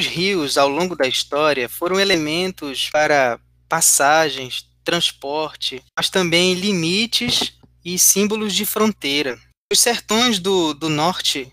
Os 0.00 0.06
rios, 0.06 0.56
ao 0.56 0.66
longo 0.66 0.96
da 0.96 1.06
história, 1.06 1.68
foram 1.68 2.00
elementos 2.00 2.88
para 2.88 3.38
passagens, 3.68 4.64
transporte, 4.82 5.84
mas 5.94 6.08
também 6.08 6.54
limites 6.54 7.52
e 7.84 7.98
símbolos 7.98 8.54
de 8.54 8.64
fronteira. 8.64 9.38
Os 9.70 9.78
sertões 9.78 10.38
do, 10.38 10.72
do 10.72 10.88
norte, 10.88 11.52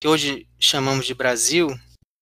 que 0.00 0.08
hoje 0.08 0.46
chamamos 0.58 1.04
de 1.04 1.12
Brasil, 1.12 1.68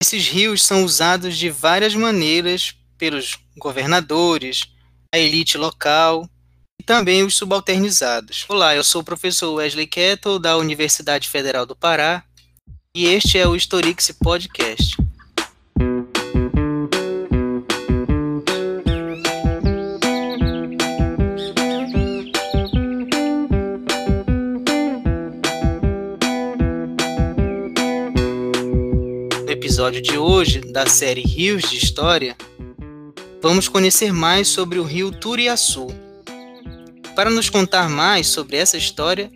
esses 0.03 0.27
rios 0.27 0.61
são 0.61 0.82
usados 0.82 1.39
de 1.39 1.51
várias 1.51 1.95
maneiras 1.95 2.75
pelos 2.98 3.39
governadores, 3.57 4.64
a 5.14 5.18
elite 5.21 5.57
local 5.57 6.29
e 6.80 6.84
também 6.84 7.23
os 7.23 7.36
subalternizados. 7.36 8.45
Olá, 8.48 8.75
eu 8.75 8.82
sou 8.82 9.02
o 9.02 9.05
professor 9.05 9.55
Wesley 9.55 9.86
Kettle, 9.86 10.41
da 10.41 10.57
Universidade 10.57 11.29
Federal 11.29 11.64
do 11.64 11.77
Pará, 11.77 12.25
e 12.93 13.07
este 13.07 13.39
é 13.39 13.46
o 13.46 13.55
Historix 13.55 14.11
Podcast. 14.21 15.04
Episódio 29.84 30.01
de 30.01 30.16
hoje 30.16 30.61
da 30.61 30.87
série 30.87 31.20
Rios 31.20 31.69
de 31.69 31.77
História, 31.77 32.34
vamos 33.43 33.69
conhecer 33.69 34.15
mais 34.15 34.48
sobre 34.48 34.79
o 34.79 34.83
rio 34.83 35.12
Turiaçu. 35.12 35.88
Para 37.15 37.29
nos 37.29 37.51
contar 37.51 37.91
mais 37.91 38.29
sobre 38.29 38.57
essa 38.57 38.79
história, 38.79 39.30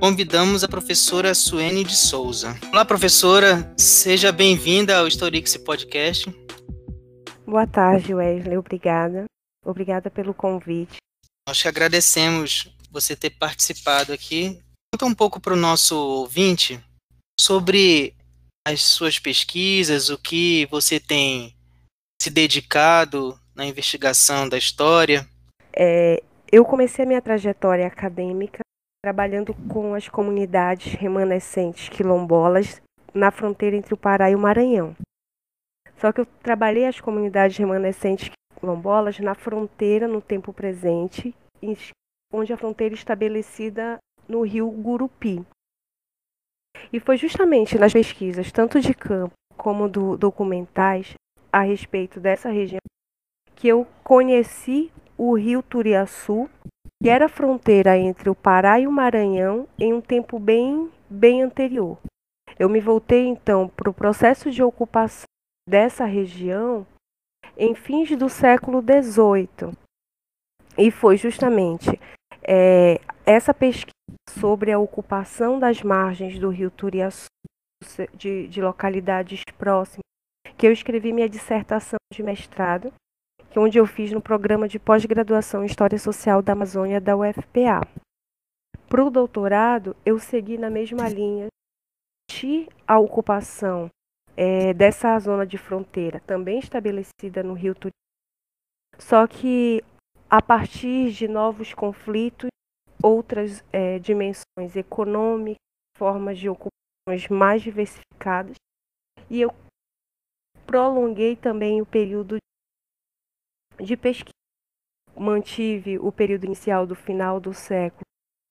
convidamos 0.00 0.64
a 0.64 0.68
professora 0.68 1.34
Suene 1.34 1.84
de 1.84 1.94
Souza. 1.94 2.58
Olá, 2.72 2.82
professora, 2.82 3.74
seja 3.76 4.32
bem-vinda 4.32 4.96
ao 4.96 5.06
Historix 5.06 5.58
Podcast. 5.58 6.34
Boa 7.46 7.66
tarde, 7.66 8.14
Wesley, 8.14 8.56
obrigada. 8.56 9.26
Obrigada 9.62 10.10
pelo 10.10 10.32
convite. 10.32 10.96
Nós 11.46 11.60
que 11.60 11.68
agradecemos 11.68 12.74
você 12.90 13.14
ter 13.14 13.30
participado 13.30 14.14
aqui. 14.14 14.58
Conta 14.94 15.04
um 15.04 15.14
pouco 15.14 15.38
para 15.38 15.52
o 15.52 15.58
nosso 15.58 15.94
ouvinte 15.94 16.82
sobre 17.38 18.14
as 18.70 18.82
suas 18.82 19.18
pesquisas, 19.18 20.08
o 20.08 20.18
que 20.18 20.66
você 20.66 21.00
tem 21.00 21.54
se 22.22 22.30
dedicado 22.30 23.38
na 23.54 23.66
investigação 23.66 24.48
da 24.48 24.56
história? 24.56 25.26
É, 25.72 26.22
eu 26.50 26.64
comecei 26.64 27.04
a 27.04 27.08
minha 27.08 27.22
trajetória 27.22 27.86
acadêmica 27.86 28.60
trabalhando 29.02 29.54
com 29.68 29.94
as 29.94 30.08
comunidades 30.08 30.92
remanescentes 30.94 31.88
quilombolas 31.88 32.80
na 33.14 33.30
fronteira 33.30 33.76
entre 33.76 33.94
o 33.94 33.96
Pará 33.96 34.30
e 34.30 34.34
o 34.34 34.38
Maranhão. 34.38 34.94
Só 35.98 36.12
que 36.12 36.20
eu 36.20 36.26
trabalhei 36.42 36.86
as 36.86 37.00
comunidades 37.00 37.56
remanescentes 37.56 38.30
quilombolas 38.58 39.18
na 39.18 39.34
fronteira 39.34 40.06
no 40.06 40.20
tempo 40.20 40.52
presente, 40.52 41.34
onde 42.32 42.52
a 42.52 42.56
fronteira 42.56 42.94
é 42.94 42.96
estabelecida 42.96 43.98
no 44.28 44.42
rio 44.42 44.70
Gurupi, 44.70 45.44
e 46.92 47.00
foi 47.00 47.16
justamente 47.16 47.78
nas 47.78 47.92
pesquisas, 47.92 48.50
tanto 48.52 48.80
de 48.80 48.94
campo 48.94 49.32
como 49.56 49.88
do 49.88 50.16
documentais, 50.16 51.14
a 51.52 51.62
respeito 51.62 52.20
dessa 52.20 52.48
região, 52.48 52.80
que 53.56 53.68
eu 53.68 53.86
conheci 54.04 54.90
o 55.18 55.36
rio 55.36 55.62
Turiaçu, 55.62 56.48
que 57.02 57.08
era 57.08 57.28
fronteira 57.28 57.98
entre 57.98 58.30
o 58.30 58.34
Pará 58.34 58.78
e 58.78 58.86
o 58.86 58.92
Maranhão 58.92 59.66
em 59.78 59.92
um 59.92 60.00
tempo 60.00 60.38
bem, 60.38 60.90
bem 61.08 61.42
anterior. 61.42 61.98
Eu 62.58 62.68
me 62.68 62.80
voltei 62.80 63.26
então 63.26 63.68
para 63.68 63.90
o 63.90 63.94
processo 63.94 64.50
de 64.50 64.62
ocupação 64.62 65.24
dessa 65.68 66.04
região 66.04 66.86
em 67.56 67.74
fins 67.74 68.16
do 68.16 68.28
século 68.28 68.82
XVIII. 68.82 69.72
E 70.78 70.90
foi 70.90 71.16
justamente 71.16 71.98
é, 72.42 73.00
essa 73.26 73.52
pesquisa 73.52 73.94
sobre 74.28 74.72
a 74.72 74.78
ocupação 74.78 75.58
das 75.58 75.82
margens 75.82 76.38
do 76.38 76.48
rio 76.48 76.70
Turiaçu, 76.70 77.26
de, 78.14 78.48
de 78.48 78.60
localidades 78.60 79.42
próximas, 79.56 80.04
que 80.56 80.66
eu 80.66 80.72
escrevi 80.72 81.12
minha 81.12 81.28
dissertação 81.28 81.98
de 82.12 82.22
mestrado, 82.22 82.92
que 83.50 83.58
é 83.58 83.60
onde 83.60 83.78
eu 83.78 83.86
fiz 83.86 84.12
no 84.12 84.20
programa 84.20 84.68
de 84.68 84.78
pós-graduação 84.78 85.62
em 85.62 85.66
História 85.66 85.98
Social 85.98 86.42
da 86.42 86.52
Amazônia 86.52 87.00
da 87.00 87.16
UFPA. 87.16 87.80
Para 88.88 89.04
o 89.04 89.10
doutorado, 89.10 89.96
eu 90.04 90.18
segui 90.18 90.58
na 90.58 90.68
mesma 90.68 91.08
linha 91.08 91.48
de 92.30 92.68
a 92.86 92.98
ocupação 92.98 93.88
é, 94.36 94.72
dessa 94.74 95.18
zona 95.18 95.46
de 95.46 95.58
fronteira, 95.58 96.20
também 96.20 96.58
estabelecida 96.58 97.42
no 97.42 97.54
rio 97.54 97.74
Turiaçu, 97.74 97.90
só 98.98 99.26
que 99.26 99.82
a 100.30 100.40
partir 100.40 101.10
de 101.10 101.26
novos 101.26 101.74
conflitos 101.74 102.48
outras 103.02 103.64
é, 103.72 103.98
dimensões 103.98 104.76
econômicas, 104.76 105.58
formas 105.96 106.38
de 106.38 106.48
ocupações 106.48 107.28
mais 107.28 107.62
diversificadas. 107.62 108.54
E 109.28 109.40
eu 109.40 109.50
prolonguei 110.66 111.34
também 111.34 111.82
o 111.82 111.86
período 111.86 112.36
de 113.82 113.96
pesquisa. 113.96 114.30
Mantive 115.16 115.98
o 115.98 116.12
período 116.12 116.44
inicial 116.44 116.86
do 116.86 116.94
final 116.94 117.40
do 117.40 117.52
século 117.52 118.04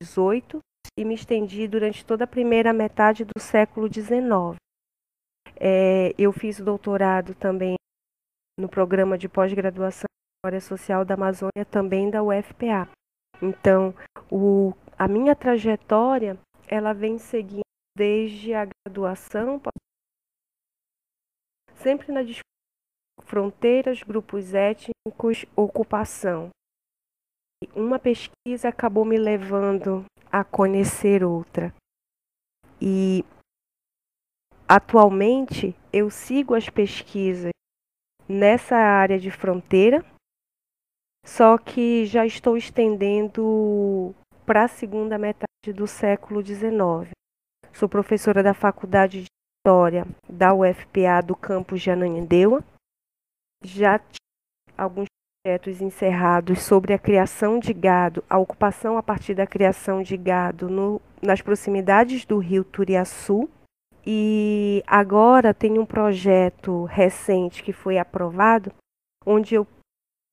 XVIII 0.04 0.60
e 0.98 1.06
me 1.06 1.16
estendi 1.16 1.68
durante 1.68 2.06
toda 2.06 2.26
a 2.26 2.28
primeira 2.28 2.74
metade 2.74 3.24
do 3.24 3.40
século 3.40 3.88
XIX. 3.92 4.58
É, 5.56 6.14
eu 6.18 6.34
fiz 6.34 6.60
doutorado 6.60 7.34
também 7.34 7.76
no 8.60 8.68
programa 8.68 9.18
de 9.18 9.30
pós-graduação 9.30 10.10
História 10.40 10.62
Social 10.62 11.04
da 11.04 11.16
Amazônia, 11.16 11.66
também 11.70 12.10
da 12.10 12.24
UFPA. 12.24 12.90
Então, 13.42 13.94
o, 14.32 14.72
a 14.98 15.06
minha 15.06 15.36
trajetória, 15.36 16.40
ela 16.66 16.94
vem 16.94 17.18
seguindo 17.18 17.60
desde 17.94 18.54
a 18.54 18.66
graduação, 18.66 19.62
sempre 21.76 22.14
na 22.14 22.24
discussão 22.24 22.48
fronteiras, 23.24 24.02
grupos 24.02 24.54
étnicos, 24.54 25.46
ocupação. 25.58 26.52
Uma 27.76 28.00
pesquisa 28.00 28.70
acabou 28.70 29.04
me 29.04 29.18
levando 29.18 30.06
a 30.32 30.46
conhecer 30.46 31.22
outra. 31.22 31.74
E 32.82 33.26
atualmente 34.66 35.76
eu 35.92 36.10
sigo 36.10 36.56
as 36.56 36.70
pesquisas 36.70 37.52
nessa 38.26 38.78
área 38.78 39.20
de 39.20 39.30
fronteira, 39.30 40.02
só 41.26 41.58
que 41.58 42.06
já 42.06 42.26
estou 42.26 42.58
estendendo 42.58 44.14
para 44.46 44.64
a 44.64 44.68
segunda 44.68 45.18
metade 45.18 45.74
do 45.74 45.86
século 45.86 46.44
XIX. 46.44 47.12
Sou 47.74 47.88
professora 47.88 48.42
da 48.42 48.54
Faculdade 48.54 49.22
de 49.22 49.28
História 49.60 50.08
da 50.28 50.54
UFPA 50.54 51.22
do 51.24 51.36
campus 51.36 51.82
de 51.82 51.92
Ananindeua. 51.92 52.64
Já 53.64 54.00
tive 54.00 54.18
alguns 54.78 55.06
projetos 55.44 55.82
encerrados 55.82 56.62
sobre 56.62 56.94
a 56.94 57.00
criação 57.00 57.60
de 57.60 57.74
gado, 57.74 58.24
a 58.30 58.38
ocupação 58.38 58.98
a 58.98 59.04
partir 59.04 59.34
da 59.36 59.46
criação 59.46 60.02
de 60.02 60.18
gado 60.18 60.70
no, 60.70 61.02
nas 61.22 61.42
proximidades 61.42 62.26
do 62.26 62.38
rio 62.38 62.64
Turiaçu. 62.64 63.50
E 64.06 64.84
agora 64.88 65.54
tem 65.54 65.78
um 65.78 65.86
projeto 65.86 66.86
recente 66.86 67.62
que 67.62 67.72
foi 67.72 67.98
aprovado, 67.98 68.72
onde 69.26 69.56
eu 69.56 69.68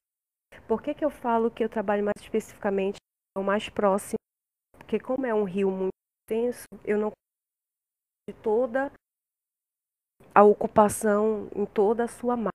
Por 0.67 0.83
que, 0.83 0.95
que 0.95 1.05
eu 1.05 1.11
falo 1.11 1.51
que 1.51 1.65
eu 1.65 1.69
trabalho 1.69 2.05
mais 2.05 2.21
especificamente 2.21 2.99
mais 3.43 3.69
próximo? 3.69 4.19
Porque 4.77 4.99
como 4.99 5.27
é 5.27 5.35
um 5.35 5.45
rio 5.45 5.71
muito 5.71 5.93
extenso, 6.31 6.67
eu 6.85 6.99
não 6.99 7.13
de 8.29 8.35
toda 8.43 8.93
a 10.35 10.43
ocupação 10.43 11.49
em 11.55 11.65
toda 11.65 12.05
a 12.05 12.09
sua 12.09 12.37
margem. 12.37 12.53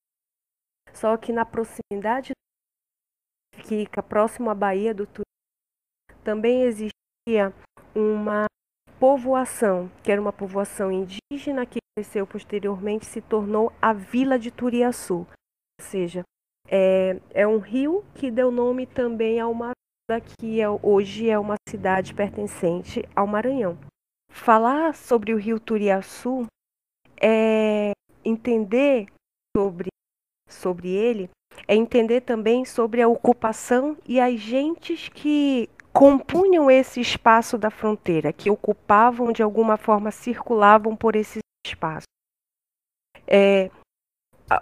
Só 0.94 1.18
que 1.18 1.34
na 1.34 1.46
proximidade 1.46 2.34
que 3.56 3.86
fica 3.86 4.04
próximo 4.04 4.50
à 4.50 4.56
Baía 4.56 4.94
do 4.94 5.06
Tuiuti, 5.06 6.24
também 6.24 6.64
existia 6.64 7.54
uma 7.96 8.46
povoação, 9.00 9.90
que 10.04 10.12
era 10.12 10.22
uma 10.22 10.32
povoação 10.32 10.92
indígena 10.92 11.66
que 11.66 11.80
cresceu 11.96 12.26
posteriormente 12.26 13.06
se 13.06 13.22
tornou 13.22 13.72
a 13.82 13.94
Vila 13.94 14.40
de 14.40 14.50
Turiaçu. 14.50 15.28
Ou 15.80 15.86
seja, 15.86 16.24
é, 16.68 17.20
é 17.32 17.48
um 17.48 17.60
rio 17.60 18.04
que 18.16 18.32
deu 18.32 18.52
nome 18.52 18.88
também 18.88 19.40
a 19.40 19.48
uma 19.48 19.72
que 20.38 20.60
é, 20.60 20.68
hoje 20.70 21.30
é 21.30 21.40
uma 21.40 21.56
cidade 21.68 22.14
pertencente 22.14 23.08
ao 23.16 23.26
Maranhão. 23.26 23.78
Falar 24.30 24.94
sobre 24.96 25.34
o 25.34 25.38
rio 25.38 25.60
Turiaçu 25.60 26.46
é 27.22 27.92
entender 28.26 29.08
sobre, 29.56 29.88
sobre 30.50 30.90
ele, 30.90 31.30
é 31.68 31.76
entender 31.76 32.22
também 32.22 32.66
sobre 32.66 33.02
a 33.02 33.08
ocupação 33.08 33.98
e 34.06 34.20
as 34.20 34.40
gentes 34.40 35.08
que 35.08 35.70
compunham 35.94 36.70
esse 36.70 37.00
espaço 37.00 37.58
da 37.58 37.70
fronteira, 37.70 38.34
que 38.34 38.50
ocupavam, 38.50 39.32
de 39.32 39.42
alguma 39.42 39.78
forma, 39.78 40.12
circulavam 40.12 40.98
por 40.98 41.16
esse 41.16 41.40
espaço. 41.66 42.08
É, 43.26 43.72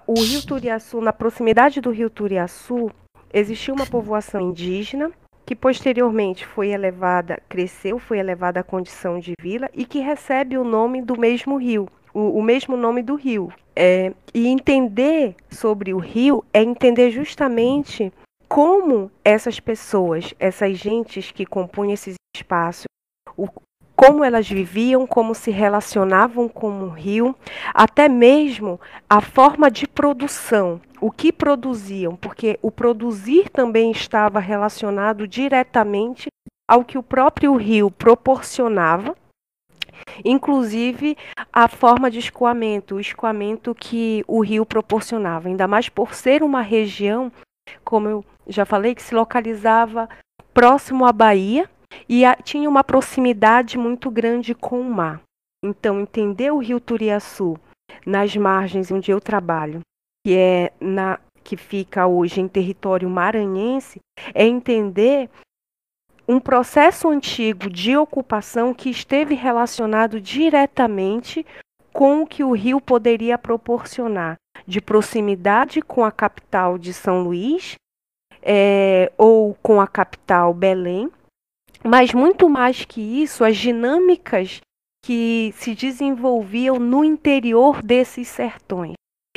o 0.06 0.14
Rio 0.22 0.46
Turiaçu, 0.46 1.02
na 1.02 1.12
proximidade 1.12 1.82
do 1.82 1.90
Rio 1.90 2.12
Turiaçu, 2.12 2.92
existia 3.34 3.74
uma 3.74 3.88
povoação 3.88 4.42
indígena 4.42 5.12
que 5.52 5.56
posteriormente 5.58 6.48
foi 6.48 6.70
elevada, 6.70 7.38
cresceu, 7.50 8.00
foi 8.00 8.20
elevada 8.20 8.62
à 8.62 8.64
condição 8.64 9.20
de 9.20 9.34
vila 9.38 9.70
e 9.74 9.84
que 9.84 10.00
recebe 10.00 10.58
o 10.58 10.64
nome 10.64 11.02
do 11.02 11.20
mesmo 11.20 11.58
rio, 11.58 11.90
o, 12.14 12.40
o 12.40 12.42
mesmo 12.42 12.78
nome 12.78 13.04
do 13.04 13.16
rio. 13.16 13.52
É, 13.76 14.14
e 14.34 14.48
entender 14.48 15.36
sobre 15.50 15.94
o 15.94 15.98
rio 15.98 16.42
é 16.54 16.64
entender 16.64 17.12
justamente 17.12 18.14
como 18.48 19.12
essas 19.26 19.60
pessoas, 19.60 20.34
essas 20.40 20.78
gentes 20.78 21.34
que 21.34 21.46
compunham 21.46 21.96
esses 21.96 22.16
espaços, 22.34 22.86
o, 23.36 23.50
como 24.02 24.24
elas 24.24 24.50
viviam, 24.50 25.06
como 25.06 25.36
se 25.36 25.52
relacionavam 25.52 26.50
com 26.50 26.86
o 26.86 26.90
rio, 26.90 27.36
até 27.72 28.10
mesmo 28.10 28.82
a 29.08 29.22
forma 29.22 29.70
de 29.70 29.88
produção, 29.88 30.82
o 31.00 31.12
que 31.12 31.32
produziam, 31.32 32.16
porque 32.16 32.58
o 32.64 32.72
produzir 32.72 33.48
também 33.50 33.92
estava 33.92 34.40
relacionado 34.40 35.28
diretamente 35.28 36.30
ao 36.68 36.84
que 36.84 36.98
o 36.98 37.04
próprio 37.04 37.56
rio 37.56 37.92
proporcionava 37.92 39.16
inclusive 40.26 41.16
a 41.54 41.68
forma 41.68 42.10
de 42.10 42.18
escoamento, 42.18 42.96
o 42.96 43.00
escoamento 43.00 43.76
que 43.76 44.26
o 44.28 44.42
rio 44.42 44.66
proporcionava, 44.66 45.48
ainda 45.48 45.68
mais 45.68 45.90
por 45.90 46.16
ser 46.16 46.42
uma 46.42 46.62
região, 46.62 47.32
como 47.84 48.10
eu 48.10 48.26
já 48.48 48.66
falei, 48.66 48.96
que 48.96 49.04
se 49.04 49.14
localizava 49.14 50.10
próximo 50.56 51.06
à 51.06 51.14
Bahia 51.14 51.70
e 52.08 52.26
a, 52.26 52.36
tinha 52.36 52.70
uma 52.70 52.84
proximidade 52.84 53.78
muito 53.78 54.10
grande 54.10 54.54
com 54.54 54.80
o 54.80 54.94
mar. 54.94 55.22
Então, 55.64 56.02
entender 56.02 56.52
o 56.52 56.58
rio 56.58 56.80
Turiaçu 56.80 57.58
nas 58.06 58.36
margens 58.36 58.92
onde 58.92 59.12
eu 59.12 59.20
trabalho, 59.20 59.82
que 60.26 60.36
é 60.36 60.72
na 60.80 61.20
que 61.44 61.58
fica 61.58 62.06
hoje 62.06 62.40
em 62.40 62.48
território 62.48 63.10
maranhense, 63.10 64.00
é 64.34 64.46
entender 64.46 65.30
um 66.28 66.40
processo 66.40 67.10
antigo 67.10 67.70
de 67.70 67.98
ocupação 67.98 68.74
que 68.74 68.90
esteve 68.90 69.34
relacionado 69.34 70.22
diretamente 70.22 71.46
com 71.92 72.22
o 72.22 72.28
que 72.28 72.44
o 72.44 72.52
rio 72.52 72.80
poderia 72.80 73.38
proporcionar 73.38 74.38
de 74.66 74.80
proximidade 74.80 75.82
com 75.82 76.06
a 76.06 76.12
capital 76.12 76.78
de 76.78 76.94
São 76.94 77.24
Luís 77.24 77.76
é, 78.42 79.12
ou 79.18 79.56
com 79.62 79.82
a 79.82 79.88
capital 79.88 80.54
Belém, 80.54 81.12
mas 81.84 82.14
muito 82.14 82.50
mais 82.50 82.86
que 82.86 83.02
isso, 83.02 83.44
as 83.44 83.58
dinâmicas 83.58 84.62
que 85.04 85.54
se 85.58 85.74
desenvolviam 85.74 86.78
no 86.78 87.04
interior 87.04 87.82
desses 87.82 88.28
sertões. 88.28 88.94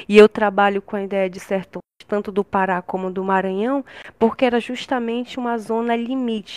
E 0.08 0.18
eu 0.18 0.28
trabalho 0.28 0.82
com 0.82 0.96
a 0.96 1.02
ideia 1.02 1.30
de 1.30 1.40
sertões 1.40 1.82
tanto 2.06 2.30
do 2.30 2.44
Pará 2.44 2.82
como 2.82 3.10
do 3.10 3.24
Maranhão, 3.24 3.84
porque 4.18 4.44
era 4.44 4.60
justamente 4.60 5.38
uma 5.38 5.56
zona 5.56 5.96
limite 5.96 6.56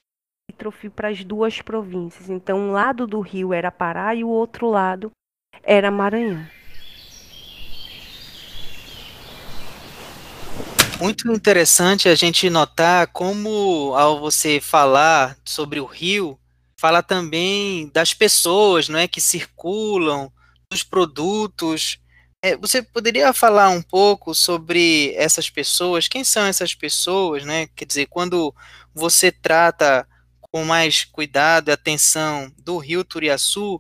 limítrofe 0.50 0.90
para 0.90 1.10
as 1.10 1.24
duas 1.24 1.62
províncias. 1.62 2.30
Então, 2.30 2.58
um 2.58 2.72
lado 2.72 3.06
do 3.06 3.20
rio 3.20 3.54
era 3.54 3.72
Pará 3.72 4.14
e 4.16 4.24
o 4.24 4.30
outro 4.30 4.68
lado 4.68 5.12
era 5.64 5.92
Maranhão. 5.92 6.46
Muito 11.00 11.32
interessante 11.32 12.10
a 12.10 12.16
gente 12.16 12.50
notar 12.50 13.08
como, 13.08 13.94
ao 13.96 14.20
você 14.20 14.60
falar 14.60 15.38
sobre 15.46 15.80
o 15.80 15.86
rio, 15.86 16.40
fala 16.76 17.04
também 17.04 17.92
das 17.94 18.16
pessoas 18.16 18.90
não 18.90 18.98
é, 18.98 19.08
que 19.08 19.22
circulam, 19.22 20.32
dos 20.72 20.82
produtos. 20.82 22.00
É, 22.42 22.58
você 22.58 22.82
poderia 22.82 23.32
falar 23.32 23.70
um 23.70 23.82
pouco 23.82 24.34
sobre 24.34 25.14
essas 25.16 25.52
pessoas? 25.52 26.08
Quem 26.08 26.24
são 26.24 26.46
essas 26.46 26.74
pessoas? 26.74 27.44
Né? 27.46 27.68
Quer 27.76 27.86
dizer, 27.86 28.08
quando 28.08 28.54
você 28.94 29.32
trata 29.32 30.08
com 30.42 30.66
mais 30.66 31.04
cuidado 31.04 31.70
e 31.70 31.72
atenção 31.72 32.52
do 32.58 32.80
Rio 32.80 33.04
Turiaçu, 33.04 33.80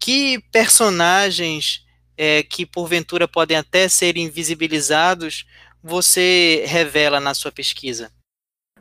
que 0.00 0.42
personagens 0.50 1.86
é, 2.16 2.42
que 2.42 2.66
porventura 2.66 3.28
podem 3.28 3.56
até 3.56 3.88
ser 3.88 4.16
invisibilizados 4.16 5.44
você 5.82 6.64
revela 6.66 7.20
na 7.20 7.34
sua 7.34 7.52
pesquisa? 7.52 8.12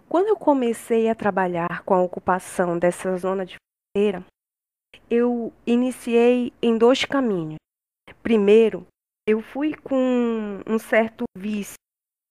Quando 0.08 0.28
eu 0.28 0.36
comecei 0.36 1.10
a 1.10 1.16
trabalhar 1.16 1.84
com 1.84 1.94
a 1.94 2.02
ocupação 2.02 2.78
dessa 2.78 3.18
zona 3.18 3.46
de 3.46 3.56
fronteira, 3.96 4.25
eu 5.10 5.52
iniciei 5.66 6.54
em 6.62 6.78
dois 6.78 7.04
caminhos. 7.06 7.58
Primeiro, 8.22 8.88
eu 9.28 9.42
fui 9.42 9.74
com 9.75 10.62
um 10.66 10.80
certo 10.80 11.25
vício 11.38 11.75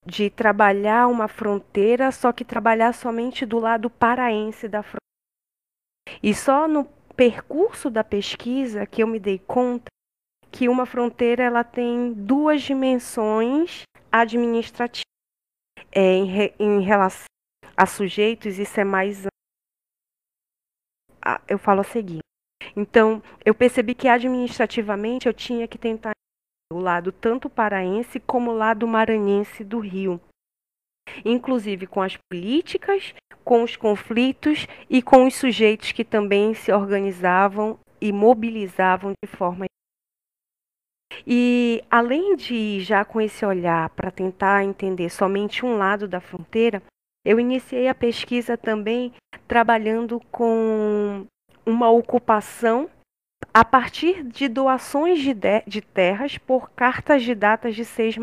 de 0.06 0.30
trabalhar 0.30 1.09
uma 1.09 1.28
fronteira, 1.28 2.12
só 2.12 2.33
que 2.33 2.44
trabalhar 2.44 2.92
somente 2.92 3.47
do 3.47 3.59
lado 3.59 3.88
paraense 3.88 4.68
da 4.68 4.83
fronteira. 4.83 4.99
E 6.23 6.35
só 6.35 6.68
no 6.68 6.85
percurso 7.16 7.90
da 7.90 8.04
pesquisa 8.04 8.87
que 8.87 9.02
eu 9.02 9.06
me 9.06 9.18
dei 9.18 9.38
conta 9.38 9.87
que 10.50 10.68
uma 10.68 10.87
fronteira 10.87 11.42
ela 11.42 11.64
tem 11.64 12.12
duas 12.12 12.62
dimensões 12.62 13.83
administrativas. 14.14 15.02
É, 15.90 16.00
em, 16.00 16.25
re, 16.25 16.54
em 16.59 16.80
relação 16.80 17.26
a 17.76 17.87
sujeitos, 17.87 18.59
isso 18.59 18.80
é 18.80 18.85
mais. 18.85 19.26
Eu 21.49 21.59
falo 21.59 21.80
a 21.80 21.85
seguir. 21.85 22.21
Então, 22.76 23.23
eu 23.44 23.54
percebi 23.54 23.94
que 23.94 24.09
administrativamente 24.09 25.26
eu 25.26 25.35
tinha 25.35 25.68
que 25.68 25.78
tentar 25.78 26.12
o 26.73 26.78
lado 26.78 27.12
tanto 27.12 27.49
paraense 27.49 28.18
como 28.21 28.50
o 28.50 28.56
lado 28.56 28.87
maranhense 28.87 29.62
do 29.62 29.78
Rio. 29.78 30.21
inclusive 31.25 31.87
com 31.87 32.00
as 32.00 32.16
políticas, 32.16 33.14
com 33.44 33.62
os 33.62 33.76
conflitos 33.76 34.66
e 34.88 35.02
com 35.02 35.26
os 35.26 35.35
sujeitos 35.35 35.92
que 35.92 36.04
também 36.04 36.54
se 36.54 36.73
organizavam 36.73 37.78
e 38.00 38.11
mobilizavam 38.11 39.12
de 39.23 39.30
forma 39.30 39.66
e 41.26 41.83
além 41.90 42.37
de 42.37 42.80
já 42.80 43.04
com 43.04 43.21
esse 43.21 43.44
olhar 43.44 43.90
para 43.90 44.11
tentar 44.11 44.64
entender 44.64 45.09
somente 45.11 45.64
um 45.64 45.76
lado 45.76 46.09
da 46.09 46.21
fronteira, 46.21 46.83
eu 47.25 47.40
iniciei 47.40 47.88
a 47.88 47.94
pesquisa 47.94 48.56
também 48.56 49.12
trabalhando 49.49 50.21
com 50.30 51.26
uma 51.64 51.90
ocupação 51.90 52.88
a 53.52 53.64
partir 53.64 54.23
de 54.23 54.49
doações 54.49 55.21
de, 55.21 55.33
de, 55.35 55.62
de 55.66 55.80
terras 55.80 56.38
por 56.38 56.71
cartas 56.71 57.23
de 57.23 57.35
datas 57.35 57.75
de 57.75 57.85
seis 57.85 58.16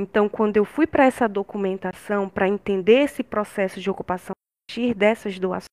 então, 0.00 0.28
quando 0.28 0.56
eu 0.56 0.64
fui 0.64 0.86
para 0.86 1.06
essa 1.06 1.28
documentação, 1.28 2.28
para 2.28 2.46
entender 2.46 3.00
esse 3.00 3.24
processo 3.24 3.80
de 3.80 3.90
ocupação 3.90 4.30
a 4.30 4.70
partir 4.70 4.94
dessas 4.94 5.40
doações, 5.40 5.66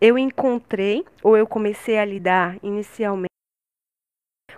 eu 0.00 0.18
encontrei, 0.18 1.04
ou 1.22 1.36
eu 1.36 1.46
comecei 1.46 1.96
a 1.96 2.04
lidar 2.04 2.58
inicialmente, 2.60 3.28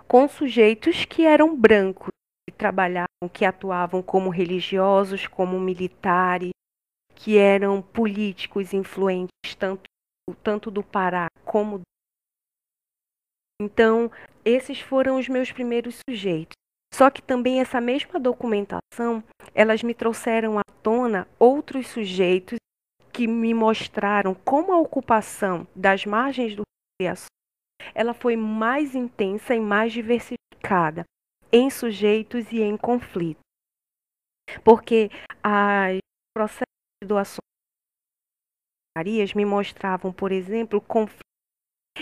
com 0.07 0.27
sujeitos 0.27 1.05
que 1.05 1.25
eram 1.25 1.55
brancos, 1.55 2.09
que 2.47 2.55
trabalhavam, 2.55 3.29
que 3.31 3.43
atuavam 3.43 4.01
como 4.01 4.29
religiosos, 4.29 5.27
como 5.27 5.59
militares, 5.59 6.51
que 7.15 7.37
eram 7.37 7.81
políticos 7.81 8.73
influentes, 8.73 9.55
tanto, 9.57 9.83
tanto 10.43 10.71
do 10.71 10.83
Pará 10.83 11.27
como 11.43 11.79
do. 11.79 11.83
Então, 13.61 14.11
esses 14.45 14.79
foram 14.79 15.19
os 15.19 15.27
meus 15.27 15.51
primeiros 15.51 15.99
sujeitos. 16.07 16.53
Só 16.93 17.09
que 17.09 17.21
também 17.21 17.59
essa 17.59 17.81
mesma 17.81 18.19
documentação, 18.19 19.23
elas 19.53 19.83
me 19.83 19.93
trouxeram 19.93 20.57
à 20.57 20.63
tona 20.81 21.27
outros 21.37 21.87
sujeitos 21.87 22.57
que 23.11 23.27
me 23.27 23.53
mostraram 23.53 24.33
como 24.33 24.71
a 24.71 24.79
ocupação 24.79 25.67
das 25.75 26.05
margens 26.05 26.55
do 26.55 26.61
Rio 27.01 27.11
ela 27.93 28.13
foi 28.13 28.35
mais 28.35 28.95
intensa 28.95 29.55
e 29.55 29.59
mais 29.59 29.91
diversificada 29.93 31.05
em 31.51 31.69
sujeitos 31.69 32.51
e 32.51 32.61
em 32.61 32.77
conflitos. 32.77 33.41
Porque 34.63 35.09
os 35.45 35.99
processos 36.33 36.65
de 37.01 37.07
doações 37.07 37.37
me 39.35 39.45
mostravam, 39.45 40.11
por 40.11 40.31
exemplo, 40.31 40.81
conflitos 40.81 41.21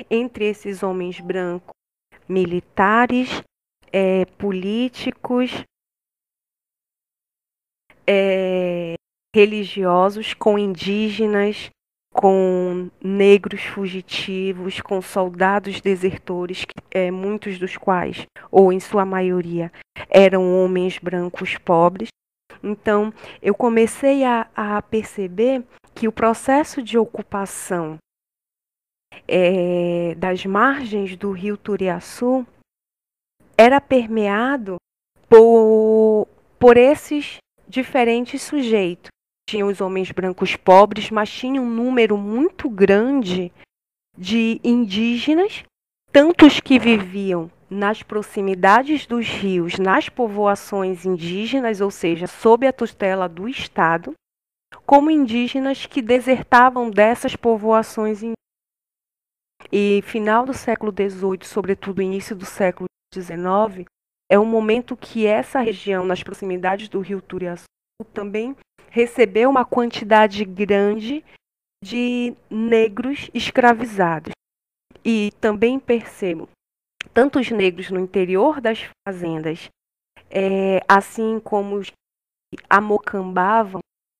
entre 0.09 0.45
esses 0.45 0.83
homens 0.83 1.19
brancos 1.19 1.73
militares 2.27 3.41
é, 3.91 4.25
políticos, 4.37 5.51
é, 8.07 8.95
religiosos, 9.35 10.33
com 10.33 10.57
indígenas, 10.57 11.69
com 12.15 12.89
negros 13.03 13.61
fugitivos, 13.61 14.79
com 14.79 15.01
soldados 15.01 15.81
desertores, 15.81 16.65
é, 16.89 17.11
muitos 17.11 17.59
dos 17.59 17.75
quais, 17.75 18.25
ou 18.49 18.71
em 18.71 18.79
sua 18.79 19.05
maioria, 19.05 19.69
eram 20.09 20.63
homens 20.63 20.97
brancos 20.97 21.57
pobres. 21.57 22.07
Então, 22.63 23.13
eu 23.41 23.53
comecei 23.53 24.23
a, 24.23 24.47
a 24.55 24.81
perceber 24.81 25.61
que 25.93 26.07
o 26.07 26.11
processo 26.11 26.81
de 26.81 26.97
ocupação 26.97 27.97
é, 29.27 30.15
das 30.15 30.45
margens 30.45 31.17
do 31.17 31.31
rio 31.31 31.57
Turiaçu 31.57 32.47
era 33.57 33.81
permeado 33.81 34.77
por, 35.27 36.29
por 36.57 36.77
esses 36.77 37.39
diferentes 37.67 38.41
sujeitos. 38.41 39.09
Tinha 39.47 39.65
os 39.65 39.79
homens 39.79 40.11
brancos 40.11 40.55
pobres, 40.55 41.11
mas 41.11 41.29
tinha 41.31 41.61
um 41.61 41.69
número 41.69 42.17
muito 42.17 42.69
grande 42.69 43.51
de 44.17 44.59
indígenas, 44.63 45.63
tantos 46.11 46.59
que 46.59 46.79
viviam 46.79 47.51
nas 47.69 48.01
proximidades 48.01 49.05
dos 49.05 49.27
rios, 49.27 49.77
nas 49.77 50.09
povoações 50.09 51.05
indígenas, 51.05 51.81
ou 51.81 51.91
seja, 51.91 52.27
sob 52.27 52.65
a 52.65 52.73
tutela 52.73 53.27
do 53.27 53.47
Estado, 53.47 54.13
como 54.85 55.11
indígenas 55.11 55.85
que 55.85 56.01
desertavam 56.01 56.89
dessas 56.89 57.35
povoações 57.35 58.17
indígenas. 58.17 58.35
E 59.71 60.01
final 60.03 60.45
do 60.45 60.53
século 60.53 60.91
XVIII, 60.91 61.43
sobretudo 61.43 62.01
início 62.01 62.35
do 62.35 62.45
século 62.45 62.87
19 63.13 63.85
é 64.29 64.39
o 64.39 64.45
momento 64.45 64.97
que 64.97 65.25
essa 65.25 65.59
região, 65.59 66.05
nas 66.05 66.23
proximidades 66.23 66.89
do 66.89 66.99
rio 66.99 67.21
Turiaçu, 67.21 67.65
também 68.03 68.55
recebeu 68.89 69.49
uma 69.49 69.63
quantidade 69.63 70.43
grande 70.43 71.23
de 71.83 72.35
negros 72.49 73.29
escravizados. 73.33 74.31
E 75.03 75.31
também 75.39 75.79
percebo 75.79 76.49
tanto 77.13 77.39
os 77.39 77.49
negros 77.51 77.89
no 77.89 77.99
interior 77.99 78.59
das 78.59 78.89
fazendas, 79.07 79.69
é, 80.29 80.81
assim 80.87 81.39
como 81.39 81.75
os 81.75 81.89
que 81.89 82.61
amocambavam, 82.69 83.79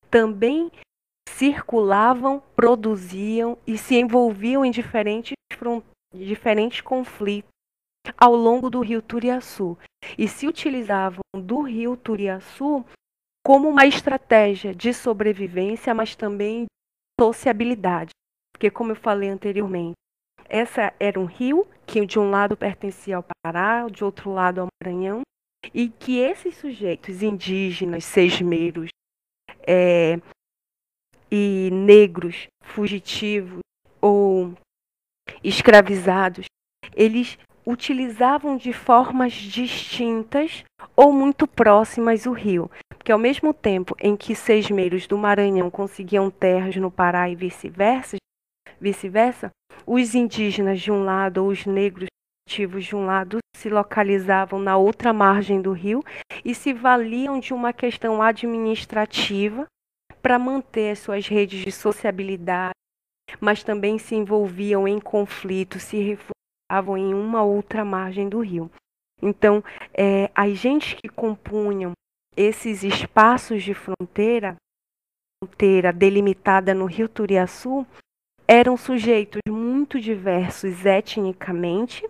também 0.10 0.72
circulavam, 1.27 2.41
produziam 2.55 3.58
e 3.67 3.77
se 3.77 3.96
envolviam 3.96 4.63
em 4.63 4.72
diferentes, 4.72 5.34
diferentes 6.13 6.79
conflitos 6.79 7.50
ao 8.17 8.36
longo 8.36 8.70
do 8.70 8.79
rio 8.79 9.01
Turiaçu 9.01 9.77
e 10.17 10.27
se 10.27 10.48
utilizavam 10.48 11.22
do 11.36 11.62
rio 11.62 11.98
Turiaçu 11.98 12.86
como 13.45 13.69
uma 13.69 13.85
estratégia 13.85 14.73
de 14.73 14.91
sobrevivência, 14.91 15.93
mas 15.93 16.15
também 16.15 16.63
de 16.63 17.23
sociabilidade. 17.23 18.09
Porque, 18.51 18.71
como 18.71 18.91
eu 18.91 18.95
falei 18.95 19.29
anteriormente, 19.29 19.93
essa 20.49 20.91
era 20.99 21.19
um 21.19 21.25
rio 21.25 21.67
que 21.85 22.03
de 22.07 22.17
um 22.17 22.31
lado 22.31 22.57
pertencia 22.57 23.17
ao 23.17 23.23
Pará, 23.23 23.87
de 23.87 24.03
outro 24.03 24.31
lado 24.31 24.61
ao 24.61 24.67
Maranhão, 24.81 25.21
e 25.71 25.89
que 25.89 26.17
esses 26.17 26.57
sujeitos 26.57 27.21
indígenas, 27.21 28.03
sesmeiros 28.03 28.89
é, 29.59 30.19
e 31.29 31.69
negros, 31.71 32.47
fugitivos 32.63 33.59
ou 34.01 34.57
escravizados, 35.43 36.47
eles 36.95 37.37
utilizavam 37.65 38.55
de 38.55 38.72
formas 38.72 39.34
distintas 39.34 40.63
ou 40.95 41.12
muito 41.12 41.48
próximas 41.48 42.25
o 42.25 42.31
rio, 42.31 42.69
porque 42.89 43.12
ao 43.12 43.17
mesmo 43.17 43.53
tempo 43.53 43.95
em 44.00 44.15
que 44.15 44.36
sesmeiros 44.36 45.07
do 45.07 45.17
Maranhão 45.17 45.69
conseguiam 45.69 46.29
terras 46.29 46.75
no 46.75 46.91
Pará 46.91 47.29
e 47.29 47.36
vice-versa, 47.36 48.17
vice-versa, 48.79 49.50
os 49.86 50.13
indígenas 50.13 50.79
de 50.79 50.91
um 50.91 51.03
lado 51.03 51.43
ou 51.43 51.50
os 51.50 51.65
negros 51.65 52.07
nativos 52.48 52.86
de 52.86 52.95
um 52.95 53.05
lado 53.05 53.39
se 53.55 53.69
localizavam 53.69 54.60
na 54.60 54.77
outra 54.77 55.12
margem 55.12 55.62
do 55.62 55.72
rio 55.72 56.03
e 56.43 56.53
se 56.53 56.72
valiam 56.74 57.39
de 57.39 57.53
uma 57.53 57.74
questão 57.74 58.22
administrativa 58.22 59.65
para 60.22 60.38
manter 60.38 60.95
suas 60.95 61.27
redes 61.27 61.63
de 61.63 61.72
sociabilidade, 61.72 62.74
mas 63.39 63.63
também 63.63 63.98
se 63.98 64.15
envolviam 64.15 64.88
em 64.88 65.00
conflitos, 65.00 65.84
se 65.84 65.98
estavam 66.65 66.98
em 66.98 67.13
uma 67.13 67.43
outra 67.43 67.86
margem 67.86 68.27
do 68.27 68.39
rio. 68.39 68.69
Então, 69.22 69.63
é, 69.93 70.29
as 70.36 70.57
gentes 70.57 70.93
que 70.93 71.07
compunham 71.07 71.93
esses 72.36 72.84
espaços 72.84 73.63
de 73.63 73.74
fronteira, 73.74 74.55
fronteira 75.41 75.93
delimitada 75.93 76.74
no 76.74 76.86
rio 76.86 77.07
Turiaçu, 77.07 77.86
eram 78.48 78.75
sujeitos 78.75 79.39
muito 79.48 80.00
diversos 80.00 80.86
etnicamente 80.86 82.07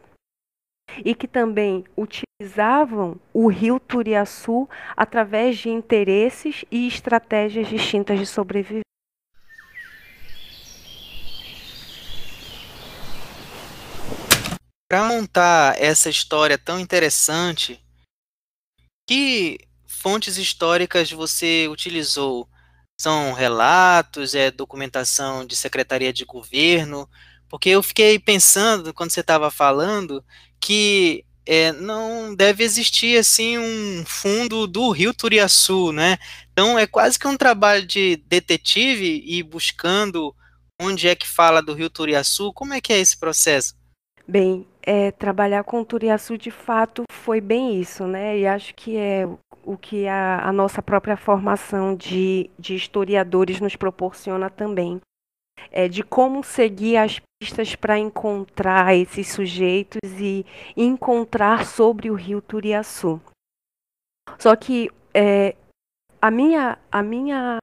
e 1.03 1.13
que 1.13 1.27
também 1.27 1.83
utilizavam 1.95 3.19
o 3.33 3.47
rio 3.47 3.79
Turiaçu 3.79 4.67
através 4.95 5.57
de 5.57 5.69
interesses 5.69 6.65
e 6.71 6.87
estratégias 6.87 7.67
distintas 7.67 8.19
de 8.19 8.25
sobrevivência. 8.25 8.84
Para 14.95 15.03
montar 15.03 15.75
essa 15.77 16.09
história 16.09 16.57
tão 16.57 16.79
interessante, 16.79 17.83
que 19.05 19.59
fontes 19.85 20.37
históricas 20.37 21.11
você 21.11 21.67
utilizou? 21.67 22.47
São 22.97 23.33
relatos, 23.33 24.33
é 24.33 24.49
documentação 24.49 25.45
de 25.45 25.53
secretaria 25.53 26.13
de 26.13 26.23
governo? 26.23 27.09
Porque 27.49 27.67
eu 27.67 27.83
fiquei 27.83 28.17
pensando, 28.17 28.93
quando 28.93 29.11
você 29.11 29.19
estava 29.19 29.51
falando, 29.51 30.23
que 30.61 31.25
é, 31.45 31.73
não 31.73 32.33
deve 32.33 32.63
existir 32.63 33.19
assim 33.19 33.57
um 33.57 34.05
fundo 34.05 34.65
do 34.65 34.91
Rio 34.91 35.13
Turiaçu, 35.13 35.91
né? 35.91 36.17
Então 36.53 36.79
é 36.79 36.87
quase 36.87 37.19
que 37.19 37.27
um 37.27 37.35
trabalho 37.35 37.85
de 37.85 38.15
detetive 38.27 39.21
e 39.25 39.43
buscando 39.43 40.33
onde 40.81 41.09
é 41.09 41.15
que 41.15 41.27
fala 41.27 41.61
do 41.61 41.73
Rio 41.73 41.89
Turiaçu. 41.89 42.53
Como 42.53 42.73
é 42.73 42.79
que 42.79 42.93
é 42.93 42.97
esse 42.97 43.17
processo? 43.17 43.75
Bem, 44.27 44.65
é, 44.85 45.11
trabalhar 45.11 45.63
com 45.63 45.83
Turiaçu 45.83 46.37
de 46.37 46.51
fato 46.51 47.03
foi 47.11 47.41
bem 47.41 47.81
isso, 47.81 48.05
né? 48.05 48.37
E 48.37 48.45
acho 48.45 48.75
que 48.75 48.95
é 48.95 49.27
o 49.63 49.75
que 49.75 50.07
a, 50.07 50.47
a 50.47 50.53
nossa 50.53 50.79
própria 50.81 51.17
formação 51.17 51.95
de, 51.95 52.51
de 52.57 52.75
historiadores 52.75 53.59
nos 53.59 53.75
proporciona 53.75 54.47
também. 54.47 55.01
É, 55.71 55.87
de 55.87 56.03
como 56.03 56.43
seguir 56.43 56.97
as 56.97 57.19
pistas 57.41 57.75
para 57.75 57.97
encontrar 57.97 58.95
esses 58.95 59.27
sujeitos 59.27 59.99
e 60.19 60.45
encontrar 60.77 61.65
sobre 61.65 62.11
o 62.11 62.13
rio 62.13 62.41
Turiaçu. 62.41 63.19
Só 64.37 64.55
que 64.55 64.91
é, 65.13 65.55
a, 66.21 66.29
minha, 66.29 66.77
a 66.91 67.01
minha 67.01 67.57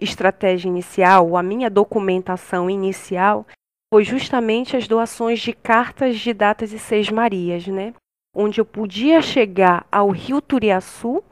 estratégia 0.00 0.68
inicial, 0.68 1.36
a 1.36 1.42
minha 1.42 1.68
documentação 1.68 2.70
inicial, 2.70 3.46
foi 3.92 4.04
justamente 4.04 4.76
as 4.76 4.86
doações 4.86 5.40
de 5.40 5.52
cartas 5.52 6.18
de 6.18 6.32
datas 6.32 6.72
e 6.72 6.78
seis 6.78 7.08
Marias, 7.10 7.66
né? 7.66 7.94
Onde 8.34 8.60
eu 8.60 8.64
podia 8.64 9.22
chegar 9.22 9.86
ao 9.90 10.10
Rio 10.10 10.40
Turiaçu 10.40 11.22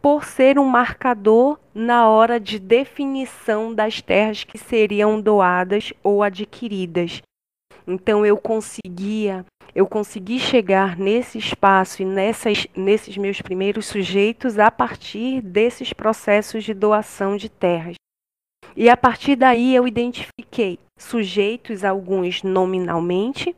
por 0.00 0.24
ser 0.24 0.58
um 0.58 0.64
marcador 0.64 1.60
na 1.72 2.08
hora 2.08 2.40
de 2.40 2.58
definição 2.58 3.72
das 3.72 4.02
terras 4.02 4.42
que 4.42 4.58
seriam 4.58 5.20
doadas 5.20 5.92
ou 6.02 6.22
adquiridas. 6.22 7.22
Então 7.86 8.24
eu 8.26 8.36
conseguia, 8.36 9.44
eu 9.74 9.86
consegui 9.86 10.40
chegar 10.40 10.96
nesse 10.98 11.38
espaço 11.38 12.02
e 12.02 12.04
nessas, 12.04 12.66
nesses 12.74 13.16
meus 13.16 13.40
primeiros 13.40 13.86
sujeitos 13.86 14.58
a 14.58 14.70
partir 14.70 15.40
desses 15.40 15.92
processos 15.92 16.64
de 16.64 16.74
doação 16.74 17.36
de 17.36 17.48
terras. 17.48 17.94
E 18.76 18.88
a 18.88 18.96
partir 18.96 19.36
daí 19.36 19.74
eu 19.74 19.86
identifiquei 19.86 20.78
sujeitos, 20.98 21.84
alguns 21.84 22.42
nominalmente, 22.42 23.54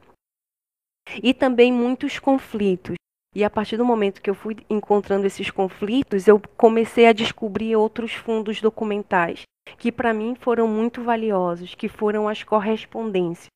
e 1.22 1.32
também 1.32 1.72
muitos 1.72 2.18
conflitos. 2.18 2.96
E 3.34 3.42
a 3.42 3.50
partir 3.50 3.76
do 3.76 3.84
momento 3.84 4.22
que 4.22 4.30
eu 4.30 4.34
fui 4.34 4.56
encontrando 4.70 5.26
esses 5.26 5.50
conflitos, 5.50 6.28
eu 6.28 6.40
comecei 6.56 7.06
a 7.06 7.12
descobrir 7.12 7.74
outros 7.76 8.12
fundos 8.12 8.60
documentais 8.60 9.42
que 9.78 9.90
para 9.90 10.12
mim 10.12 10.34
foram 10.34 10.68
muito 10.68 11.02
valiosos, 11.02 11.74
que 11.74 11.88
foram 11.88 12.28
as 12.28 12.42
correspondências. 12.42 13.48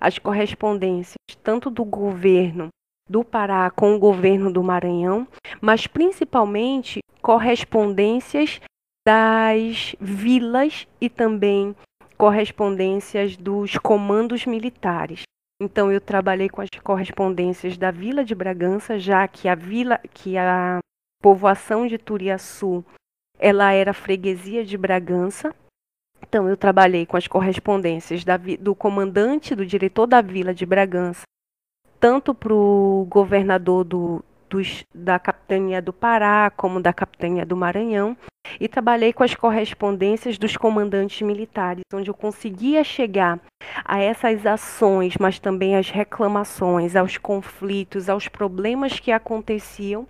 As 0.00 0.18
correspondências 0.18 1.16
tanto 1.42 1.70
do 1.70 1.84
governo 1.84 2.68
do 3.08 3.24
Pará 3.24 3.70
com 3.70 3.94
o 3.94 3.98
governo 3.98 4.52
do 4.52 4.62
Maranhão, 4.62 5.26
mas 5.60 5.86
principalmente 5.86 7.00
correspondências 7.22 8.60
das 9.08 9.96
vilas 9.98 10.86
e 11.00 11.08
também 11.08 11.74
correspondências 12.18 13.38
dos 13.38 13.78
comandos 13.78 14.44
militares. 14.44 15.22
Então 15.58 15.90
eu 15.90 15.98
trabalhei 15.98 16.50
com 16.50 16.60
as 16.60 16.68
correspondências 16.84 17.78
da 17.78 17.90
Vila 17.90 18.22
de 18.22 18.34
Bragança, 18.34 18.98
já 18.98 19.26
que 19.26 19.48
a 19.48 19.54
vila, 19.54 19.98
que 20.12 20.36
a 20.36 20.78
povoação 21.22 21.86
de 21.86 21.96
Turiaçu, 21.96 22.84
ela 23.38 23.72
era 23.72 23.94
freguesia 23.94 24.62
de 24.62 24.76
Bragança. 24.76 25.54
Então 26.20 26.46
eu 26.46 26.54
trabalhei 26.54 27.06
com 27.06 27.16
as 27.16 27.26
correspondências 27.26 28.26
da, 28.26 28.36
do 28.36 28.74
comandante, 28.74 29.54
do 29.54 29.64
diretor 29.64 30.06
da 30.06 30.20
Vila 30.20 30.52
de 30.52 30.66
Bragança, 30.66 31.22
tanto 31.98 32.34
para 32.34 32.52
o 32.52 33.06
governador 33.08 33.84
do, 33.84 34.22
dos, 34.50 34.84
da 34.94 35.18
capitania 35.18 35.80
do 35.80 35.94
Pará 35.94 36.50
como 36.50 36.78
da 36.78 36.92
capitania 36.92 37.46
do 37.46 37.56
Maranhão, 37.56 38.14
e 38.60 38.68
trabalhei 38.68 39.12
com 39.12 39.22
as 39.22 39.34
correspondências 39.34 40.38
dos 40.38 40.56
comandantes 40.56 41.22
militares, 41.22 41.82
onde 41.92 42.10
eu 42.10 42.14
conseguia 42.14 42.82
chegar 42.84 43.40
a 43.84 44.00
essas 44.00 44.46
ações, 44.46 45.16
mas 45.18 45.38
também 45.38 45.76
às 45.76 45.90
reclamações, 45.90 46.96
aos 46.96 47.16
conflitos, 47.16 48.08
aos 48.08 48.28
problemas 48.28 48.98
que 49.00 49.10
aconteciam 49.10 50.06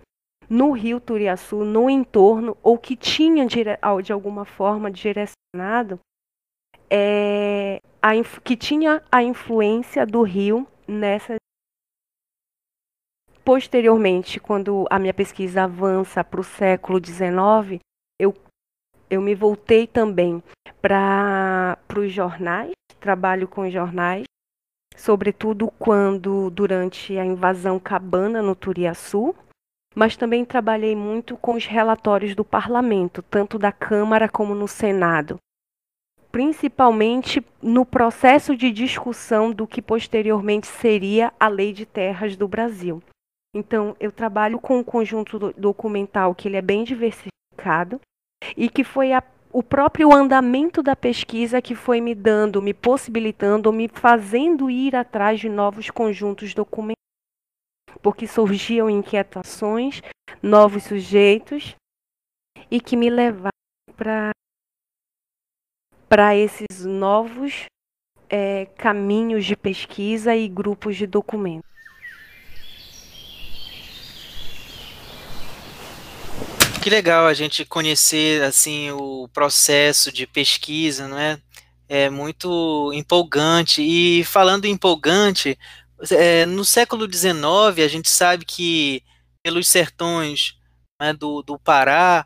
no 0.49 0.71
Rio 0.71 0.99
Turiaçu, 0.99 1.63
no 1.63 1.89
entorno, 1.89 2.57
ou 2.63 2.77
que 2.77 2.95
tinham 2.95 3.45
de 3.45 4.11
alguma 4.11 4.45
forma 4.45 4.89
direcionado, 4.89 5.99
é, 6.89 7.79
a, 8.01 8.11
que 8.43 8.55
tinha 8.55 9.03
a 9.11 9.21
influência 9.21 10.05
do 10.05 10.23
rio 10.23 10.67
nessas 10.87 11.37
posteriormente, 13.43 14.39
quando 14.39 14.85
a 14.91 14.99
minha 14.99 15.13
pesquisa 15.13 15.63
avança 15.63 16.23
para 16.23 16.39
o 16.39 16.43
século 16.43 17.03
XIX, 17.03 17.81
eu, 18.19 18.35
eu 19.09 19.21
me 19.21 19.33
voltei 19.33 19.87
também 19.87 20.43
para 20.81 21.77
os 21.97 22.11
jornais, 22.11 22.73
trabalho 22.99 23.47
com 23.47 23.69
jornais, 23.69 24.25
sobretudo 24.95 25.71
quando 25.79 26.49
durante 26.49 27.17
a 27.17 27.25
invasão 27.25 27.79
cabana 27.79 28.41
no 28.41 28.53
Turiaçu, 28.53 29.33
mas 29.95 30.17
também 30.17 30.45
trabalhei 30.45 30.95
muito 30.95 31.37
com 31.37 31.53
os 31.55 31.65
relatórios 31.65 32.35
do 32.35 32.43
parlamento, 32.43 33.23
tanto 33.23 33.57
da 33.57 33.71
Câmara 33.71 34.29
como 34.29 34.53
no 34.53 34.67
Senado, 34.67 35.37
principalmente 36.31 37.43
no 37.61 37.85
processo 37.85 38.55
de 38.55 38.71
discussão 38.71 39.51
do 39.51 39.65
que 39.65 39.81
posteriormente 39.81 40.67
seria 40.67 41.33
a 41.39 41.47
Lei 41.47 41.73
de 41.73 41.85
Terras 41.85 42.35
do 42.35 42.47
Brasil. 42.47 43.01
Então, 43.55 43.95
eu 43.99 44.11
trabalho 44.11 44.59
com 44.59 44.77
um 44.77 44.83
conjunto 44.83 45.51
documental 45.53 46.35
que 46.35 46.47
ele 46.47 46.57
é 46.57 46.61
bem 46.61 46.83
diversificado 46.83 47.99
e 48.55 48.69
que 48.69 48.83
foi 48.83 49.13
a, 49.13 49.23
o 49.51 49.63
próprio 49.63 50.13
andamento 50.13 50.81
da 50.81 50.95
pesquisa 50.95 51.61
que 51.61 51.75
foi 51.75 52.01
me 52.01 52.13
dando, 52.13 52.61
me 52.61 52.73
possibilitando, 52.73 53.71
me 53.71 53.87
fazendo 53.87 54.69
ir 54.69 54.95
atrás 54.95 55.39
de 55.39 55.49
novos 55.49 55.89
conjuntos 55.89 56.53
documentais. 56.53 56.95
Porque 58.01 58.27
surgiam 58.27 58.89
inquietações, 58.89 60.01
novos 60.41 60.83
sujeitos 60.83 61.75
e 62.71 62.79
que 62.79 62.95
me 62.95 63.09
levaram 63.09 63.49
para 63.95 64.31
para 66.07 66.35
esses 66.35 66.83
novos 66.85 67.65
é, 68.27 68.65
caminhos 68.77 69.45
de 69.45 69.55
pesquisa 69.55 70.35
e 70.35 70.47
grupos 70.47 70.95
de 70.95 71.05
documentos. 71.05 71.69
Que 76.89 76.95
legal 76.95 77.27
a 77.27 77.35
gente 77.35 77.63
conhecer 77.65 78.41
assim 78.41 78.89
o 78.89 79.27
processo 79.27 80.11
de 80.11 80.25
pesquisa, 80.25 81.07
não 81.07 81.19
é? 81.19 81.39
É 81.87 82.09
muito 82.09 82.91
empolgante. 82.95 83.83
E 83.83 84.23
falando 84.23 84.65
empolgante, 84.65 85.55
é, 86.09 86.47
no 86.47 86.65
século 86.65 87.05
XIX 87.05 87.85
a 87.85 87.87
gente 87.87 88.09
sabe 88.09 88.43
que 88.43 89.03
pelos 89.43 89.67
sertões 89.67 90.55
né, 90.99 91.13
do, 91.13 91.43
do 91.43 91.59
Pará 91.59 92.25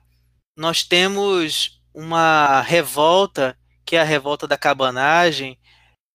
nós 0.58 0.82
temos 0.82 1.82
uma 1.94 2.62
revolta 2.62 3.58
que 3.86 3.98
é 3.98 4.02
a 4.02 4.06
revolta 4.06 4.48
da 4.48 4.58
cabanagem, 4.58 5.60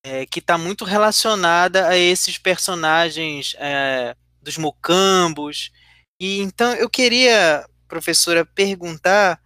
é, 0.03 0.25
que 0.25 0.39
está 0.39 0.57
muito 0.57 0.87
relacionada 0.87 1.87
a 1.87 1.99
esses 1.99 2.39
personagens 2.39 3.55
é, 3.59 4.17
dos 4.41 4.57
mocambos. 4.57 5.71
E 6.19 6.41
então 6.41 6.73
eu 6.73 6.89
queria 6.89 7.69
professora 7.89 8.45
perguntar 8.45 9.41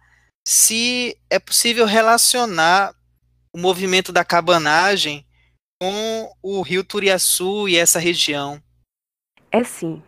se 0.47 1.17
é 1.29 1.39
possível 1.39 1.85
relacionar 1.85 2.93
o 3.53 3.57
movimento 3.57 4.11
da 4.11 4.25
cabanagem 4.25 5.25
com 5.81 6.31
o 6.41 6.61
rio 6.61 6.83
Turiaçu 6.83 7.67
e 7.67 7.77
essa 7.77 7.99
região. 7.99 8.61
É 9.51 9.63
sim. 9.63 10.01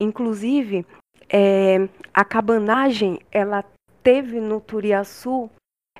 Inclusive, 0.00 0.86
é, 1.28 1.88
a 2.12 2.24
cabanagem 2.24 3.18
ela 3.30 3.64
teve 4.02 4.40
no 4.40 4.60
Turiaçu, 4.60 5.50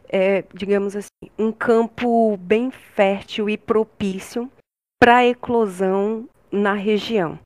é, 0.09 0.42
digamos 0.55 0.96
assim, 0.96 1.31
um 1.38 1.53
campo 1.53 2.37
bem 2.37 2.70
fértil 2.70 3.48
e 3.48 3.57
propício 3.57 4.50
para 4.98 5.18
a 5.18 5.26
eclosão 5.26 6.29
na 6.50 6.74
região. 6.74 7.38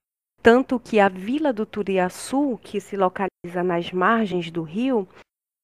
Tanto 0.45 0.79
que 0.79 1.01
a 1.01 1.09
vila 1.09 1.55
do 1.55 1.65
Turiaçu, 1.65 2.59
que 2.59 2.79
se 2.79 2.99
localiza 2.99 3.63
nas 3.65 3.91
margens 3.91 4.51
do 4.51 4.63
rio, 4.63 5.09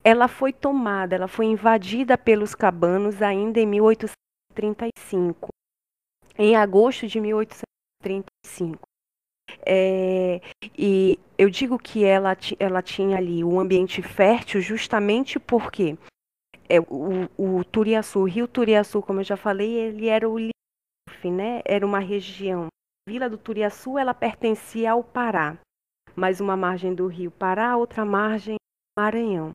ela 0.02 0.26
foi 0.26 0.54
tomada, 0.54 1.14
ela 1.14 1.28
foi 1.28 1.44
invadida 1.44 2.16
pelos 2.16 2.54
cabanos 2.54 3.20
ainda 3.20 3.60
em 3.60 3.66
1835, 3.66 5.48
em 6.38 6.56
agosto 6.56 7.06
de 7.06 7.20
1835. 7.20 8.80
É, 9.66 10.40
e 10.78 11.18
eu 11.36 11.50
digo 11.50 11.78
que 11.78 12.02
ela, 12.02 12.34
ela 12.58 12.80
tinha 12.80 13.18
ali 13.18 13.44
um 13.44 13.60
ambiente 13.60 14.00
fértil 14.00 14.62
justamente 14.62 15.38
porque 15.38 15.98
é, 16.66 16.80
o, 16.80 17.28
o 17.36 17.62
Turiaçu, 17.64 18.20
o 18.20 18.24
rio 18.24 18.48
Turiaçu, 18.48 19.02
como 19.02 19.20
eu 19.20 19.24
já 19.24 19.36
falei, 19.36 19.74
ele 19.74 20.08
era 20.08 20.26
o 20.26 20.38
né? 20.38 21.60
Era 21.66 21.84
uma 21.84 21.98
região 21.98 22.68
Vila 23.10 23.28
do 23.28 23.36
Turiaçu 23.36 23.98
ela 23.98 24.14
pertencia 24.14 24.92
ao 24.92 25.02
Pará, 25.02 25.58
mas 26.14 26.40
uma 26.40 26.56
margem 26.56 26.94
do 26.94 27.08
rio 27.08 27.32
Pará, 27.32 27.76
outra 27.76 28.04
margem 28.04 28.54
Maranhão. 28.96 29.50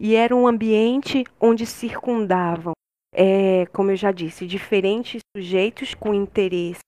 E 0.00 0.14
era 0.14 0.34
um 0.34 0.46
ambiente 0.46 1.22
onde 1.38 1.66
circundavam, 1.66 2.72
é, 3.14 3.66
como 3.66 3.90
eu 3.90 3.96
já 3.96 4.10
disse, 4.10 4.46
diferentes 4.46 5.20
sujeitos 5.36 5.92
com 5.92 6.14
interesse 6.14 6.80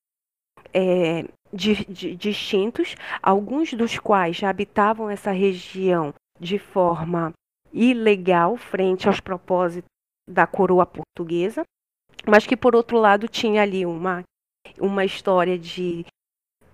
é, 0.72 1.24
de, 1.52 1.84
de, 1.84 2.16
distintos, 2.16 2.94
alguns 3.22 3.74
dos 3.74 3.98
quais 3.98 4.36
já 4.36 4.48
habitavam 4.48 5.10
essa 5.10 5.30
região 5.30 6.14
de 6.40 6.58
forma 6.58 7.34
ilegal 7.70 8.56
frente 8.56 9.06
aos 9.06 9.20
propósitos 9.20 9.90
da 10.26 10.46
coroa 10.46 10.86
portuguesa, 10.86 11.62
mas 12.26 12.46
que 12.46 12.56
por 12.56 12.74
outro 12.74 12.96
lado 12.96 13.28
tinha 13.28 13.60
ali 13.60 13.84
uma, 13.84 14.24
uma 14.78 15.04
história 15.04 15.58
de 15.58 16.04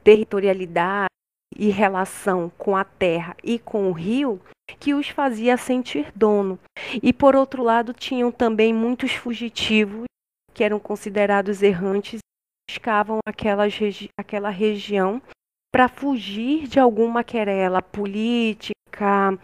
territorialidade 0.03 1.09
e 1.57 1.71
relação 1.71 2.51
com 2.57 2.77
a 2.77 2.85
terra 2.85 3.37
e 3.43 3.59
com 3.59 3.89
o 3.89 3.93
rio 3.93 4.41
que 4.81 4.95
os 4.95 5.09
fazia 5.09 5.57
sentir 5.57 6.11
dono. 6.15 6.59
E 7.03 7.13
por 7.13 7.37
outro 7.37 7.63
lado 7.63 7.93
tinham 7.93 8.31
também 8.33 8.73
muitos 8.73 9.13
fugitivos 9.13 10.05
que 10.53 10.65
eram 10.65 10.79
considerados 10.79 11.63
errantes 11.63 12.21
e 12.21 12.73
buscavam 12.73 13.19
regi 13.79 14.09
aquela 14.19 14.51
região 14.51 15.21
para 15.73 15.89
fugir 15.89 16.69
de 16.69 16.79
alguma 16.79 17.25
querela 17.25 17.81
política, 17.81 19.39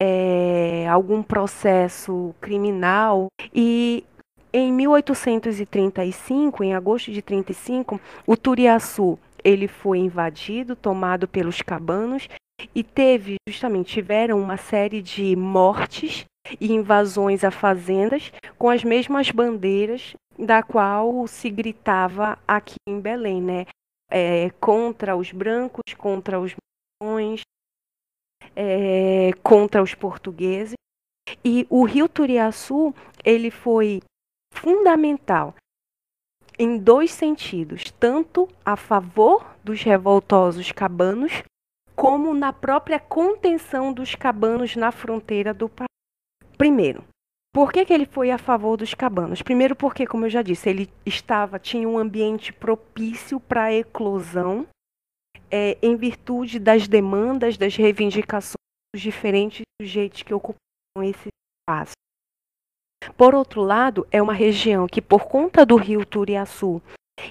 é, 0.00 0.86
algum 0.88 1.22
processo 1.22 2.34
criminal. 2.40 3.28
E 3.54 4.04
em 4.52 4.72
1835, 4.72 6.64
em 6.64 6.74
agosto 6.74 7.12
de 7.12 7.22
35, 7.22 8.00
o 8.26 8.36
Turiaçu 8.36 9.18
ele 9.42 9.68
foi 9.68 9.98
invadido, 9.98 10.76
tomado 10.76 11.26
pelos 11.26 11.62
cabanos 11.62 12.28
e 12.74 12.82
teve 12.82 13.36
justamente 13.48 13.92
tiveram 13.92 14.40
uma 14.40 14.56
série 14.56 15.00
de 15.00 15.34
mortes 15.36 16.24
e 16.60 16.72
invasões 16.72 17.44
a 17.44 17.50
fazendas 17.50 18.32
com 18.58 18.68
as 18.68 18.84
mesmas 18.84 19.30
bandeiras 19.30 20.14
da 20.38 20.62
qual 20.62 21.26
se 21.26 21.50
gritava 21.50 22.38
aqui 22.46 22.76
em 22.88 23.00
Belém, 23.00 23.40
né? 23.42 23.66
É, 24.10 24.50
contra 24.60 25.16
os 25.16 25.30
brancos, 25.30 25.94
contra 25.96 26.40
os 26.40 26.54
marrons, 27.00 27.42
é, 28.56 29.30
contra 29.42 29.82
os 29.82 29.94
portugueses. 29.94 30.74
E 31.44 31.66
o 31.70 31.84
rio 31.84 32.08
Turiaçu 32.08 32.92
ele 33.24 33.50
foi 33.50 34.00
fundamental 34.52 35.54
em 36.58 36.76
dois 36.76 37.10
sentidos, 37.10 37.90
tanto 37.92 38.46
a 38.64 38.76
favor 38.76 39.56
dos 39.64 39.82
revoltosos 39.82 40.70
cabanos, 40.72 41.42
como 41.96 42.34
na 42.34 42.52
própria 42.52 43.00
contenção 43.00 43.92
dos 43.92 44.14
cabanos 44.14 44.76
na 44.76 44.92
fronteira 44.92 45.54
do 45.54 45.68
país. 45.68 45.88
Primeiro, 46.58 47.02
por 47.52 47.72
que, 47.72 47.84
que 47.84 47.92
ele 47.92 48.06
foi 48.06 48.30
a 48.30 48.38
favor 48.38 48.76
dos 48.76 48.94
cabanos? 48.94 49.42
Primeiro 49.42 49.74
porque, 49.74 50.06
como 50.06 50.26
eu 50.26 50.30
já 50.30 50.42
disse, 50.42 50.68
ele 50.68 50.88
estava 51.04 51.58
tinha 51.58 51.88
um 51.88 51.98
ambiente 51.98 52.52
propício 52.52 53.40
para 53.40 53.64
a 53.64 53.74
eclosão, 53.74 54.66
é, 55.50 55.76
em 55.82 55.96
virtude 55.96 56.58
das 56.58 56.86
demandas, 56.86 57.56
das 57.56 57.74
reivindicações 57.74 58.54
dos 58.94 59.02
diferentes 59.02 59.62
sujeitos 59.80 60.22
que 60.22 60.34
ocupam 60.34 60.58
esse 61.02 61.28
espaço. 61.62 61.92
Por 63.16 63.34
outro 63.34 63.62
lado, 63.62 64.06
é 64.10 64.20
uma 64.20 64.32
região 64.32 64.86
que, 64.86 65.00
por 65.00 65.24
conta 65.24 65.64
do 65.64 65.76
rio 65.76 66.04
Turiaçu 66.04 66.82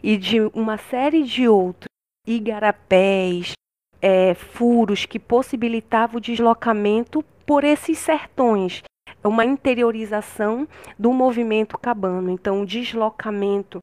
e 0.03 0.17
de 0.17 0.39
uma 0.53 0.77
série 0.77 1.23
de 1.23 1.47
outros 1.47 1.89
igarapés, 2.27 3.53
é, 4.01 4.33
furos 4.33 5.05
que 5.05 5.19
possibilitavam 5.19 6.17
o 6.17 6.21
deslocamento 6.21 7.23
por 7.45 7.63
esses 7.63 7.97
sertões, 7.97 8.83
uma 9.23 9.45
interiorização 9.45 10.67
do 10.97 11.11
movimento 11.11 11.77
cabano. 11.77 12.29
Então, 12.29 12.61
o 12.61 12.65
deslocamento 12.65 13.79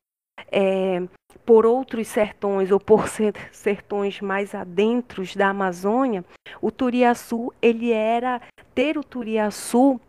é, 0.51 1.03
por 1.45 1.67
outros 1.67 2.09
sertões 2.09 2.71
ou 2.71 2.81
por 2.81 3.07
sertões 3.53 4.21
mais 4.21 4.55
adentros 4.55 5.37
da 5.37 5.49
Amazônia, 5.49 6.25
o 6.61 6.71
Turiaçu, 6.71 7.53
ele 7.61 7.93
era 7.93 8.41
ter 8.75 8.99
o 8.99 9.05
Turiaçu 9.05 10.01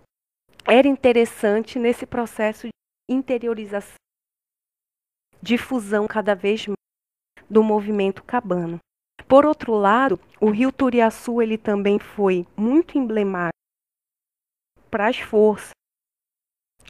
era 0.67 0.88
interessante 0.88 1.80
nesse 1.80 2.06
processo 2.06 2.67
de 2.67 2.71
interiorização, 3.10 3.95
difusão 5.41 6.06
cada 6.08 6.36
vez 6.36 6.67
mais 6.67 6.77
do 7.49 7.63
movimento 7.63 8.21
cabano. 8.23 8.77
Por 9.27 9.45
outro 9.45 9.73
lado, 9.73 10.19
o 10.39 10.49
rio 10.49 10.71
Turiaçu 10.71 11.41
ele 11.41 11.58
também 11.58 11.97
foi 11.97 12.45
muito 12.56 12.97
emblemático 12.97 13.58
para 14.91 15.08
as 15.08 15.17
forças 15.19 15.71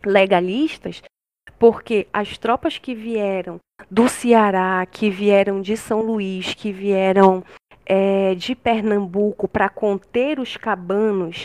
legalistas, 0.04 1.02
porque 1.60 2.08
as 2.12 2.38
tropas 2.38 2.78
que 2.78 2.96
vieram 2.96 3.60
do 3.90 4.10
Ceará, 4.10 4.86
que 4.86 5.10
vieram 5.10 5.62
de 5.62 5.78
São 5.78 6.02
Luís, 6.02 6.54
que 6.54 6.72
vieram 6.72 7.44
é, 7.86 8.36
de 8.36 8.56
Pernambuco 8.56 9.48
para 9.48 9.70
conter 9.70 10.40
os 10.40 10.58
cabanos 10.58 11.44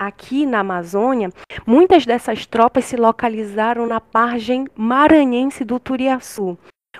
aqui 0.00 0.46
na 0.46 0.60
Amazônia, 0.60 1.30
muitas 1.66 2.06
dessas 2.06 2.46
tropas 2.46 2.86
se 2.86 2.96
localizaram 2.96 3.86
na 3.86 4.00
margem 4.12 4.66
maranhense 4.74 5.62
do 5.62 5.78
Turiaçu, 5.78 6.56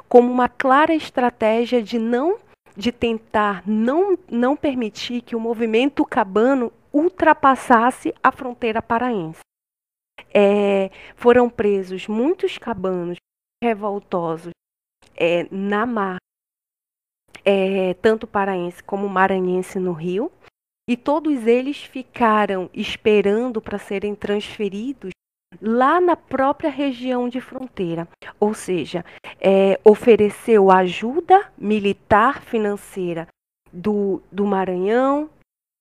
como 0.07 0.31
uma 0.31 0.51
clara 0.51 0.95
estratégia 0.95 1.83
de 1.83 1.99
não 1.99 2.39
de 2.77 2.93
tentar 2.93 3.63
não, 3.67 4.17
não 4.31 4.57
permitir 4.57 5.23
que 5.23 5.35
o 5.35 5.41
movimento 5.41 6.05
cabano 6.05 6.73
ultrapassasse 6.93 8.15
a 8.23 8.31
fronteira 8.31 8.81
paraense. 8.81 9.41
É, 10.33 10.91
foram 11.17 11.51
presos 11.51 12.07
muitos 12.07 12.59
cabanos 12.59 13.17
revoltosos 13.63 14.53
é, 15.17 15.47
na 15.51 15.85
mar, 15.85 16.19
é, 17.45 17.95
tanto 17.95 18.27
paraense 18.27 18.83
como 18.83 19.09
maranhense 19.09 19.79
no 19.79 19.93
Rio, 19.93 20.31
e 20.91 20.97
todos 20.97 21.47
eles 21.47 21.85
ficaram 21.85 22.69
esperando 22.75 23.61
para 23.61 23.79
serem 23.79 24.13
transferidos 24.13 25.13
lá 25.63 26.01
na 26.01 26.17
própria 26.17 26.69
região 26.69 27.29
de 27.29 27.41
fronteira, 27.41 28.09
ou 28.41 28.53
seja, 28.53 29.05
é, 29.41 29.79
ofereceu 29.85 30.69
ajuda 30.69 31.49
militar 31.57 32.43
financeira 32.43 33.29
do, 33.73 34.21
do 34.33 34.45
Maranhão, 34.45 35.31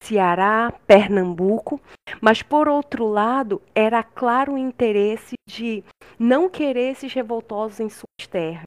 Ceará, 0.03 0.71
Pernambuco, 0.85 1.81
mas 2.21 2.43
por 2.43 2.67
outro 2.67 3.07
lado 3.07 3.63
era 3.73 4.03
claro 4.03 4.53
o 4.53 4.57
interesse 4.59 5.33
de 5.49 5.83
não 6.19 6.47
querer 6.47 6.91
esses 6.91 7.11
revoltosos 7.11 7.79
em 7.79 7.89
suas 7.89 8.27
terras. 8.29 8.65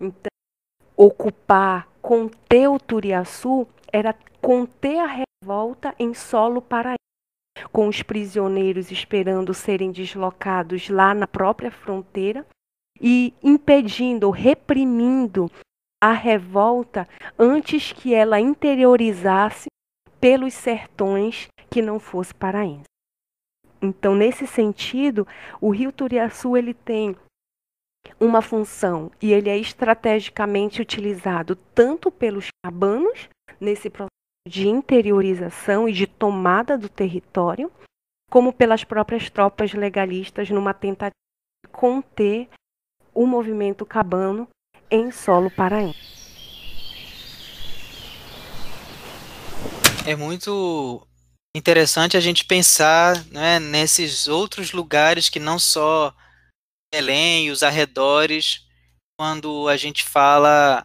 Então, 0.00 0.30
ocupar, 0.96 1.88
conter 2.00 2.68
o 2.68 2.78
Turiaçu 2.78 3.66
era 3.92 4.14
conter 4.40 4.98
a 4.98 5.24
revolta 5.42 5.94
em 5.98 6.14
solo 6.14 6.60
paraense, 6.60 6.98
com 7.72 7.88
os 7.88 8.02
prisioneiros 8.02 8.90
esperando 8.90 9.52
serem 9.52 9.90
deslocados 9.90 10.88
lá 10.88 11.14
na 11.14 11.26
própria 11.26 11.70
fronteira 11.70 12.46
e 13.00 13.34
impedindo 13.42 14.30
reprimindo 14.30 15.50
a 16.02 16.12
revolta 16.12 17.06
antes 17.38 17.92
que 17.92 18.14
ela 18.14 18.40
interiorizasse 18.40 19.68
pelos 20.20 20.54
sertões 20.54 21.48
que 21.70 21.82
não 21.82 21.98
fosse 21.98 22.34
paraense. 22.34 22.84
Então, 23.82 24.14
nesse 24.14 24.46
sentido, 24.46 25.26
o 25.60 25.70
Rio 25.70 25.90
Turiaçu 25.90 26.56
ele 26.56 26.74
tem 26.74 27.16
uma 28.18 28.42
função 28.42 29.10
e 29.20 29.32
ele 29.32 29.48
é 29.48 29.56
estrategicamente 29.56 30.82
utilizado 30.82 31.56
tanto 31.74 32.10
pelos 32.10 32.48
cabanos 32.64 33.28
nesse 33.58 33.88
processo 33.88 34.19
de 34.50 34.66
interiorização 34.66 35.88
e 35.88 35.92
de 35.92 36.08
tomada 36.08 36.76
do 36.76 36.88
território, 36.88 37.70
como 38.28 38.52
pelas 38.52 38.82
próprias 38.82 39.30
tropas 39.30 39.72
legalistas 39.72 40.50
numa 40.50 40.74
tentativa 40.74 41.14
de 41.64 41.70
conter 41.70 42.48
o 43.14 43.26
movimento 43.26 43.86
cabano 43.86 44.48
em 44.90 45.12
solo 45.12 45.52
paraense. 45.52 46.18
É 50.04 50.16
muito 50.16 51.06
interessante 51.56 52.16
a 52.16 52.20
gente 52.20 52.44
pensar 52.44 53.24
né, 53.26 53.60
nesses 53.60 54.26
outros 54.26 54.72
lugares 54.72 55.28
que 55.28 55.38
não 55.38 55.60
só 55.60 56.12
Belém 56.92 57.46
e 57.46 57.50
os 57.52 57.62
arredores, 57.62 58.66
quando 59.16 59.68
a 59.68 59.76
gente 59.76 60.02
fala 60.02 60.84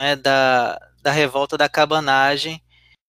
né, 0.00 0.14
da, 0.14 0.78
da 1.02 1.10
revolta 1.10 1.58
da 1.58 1.68
cabanagem 1.68 2.61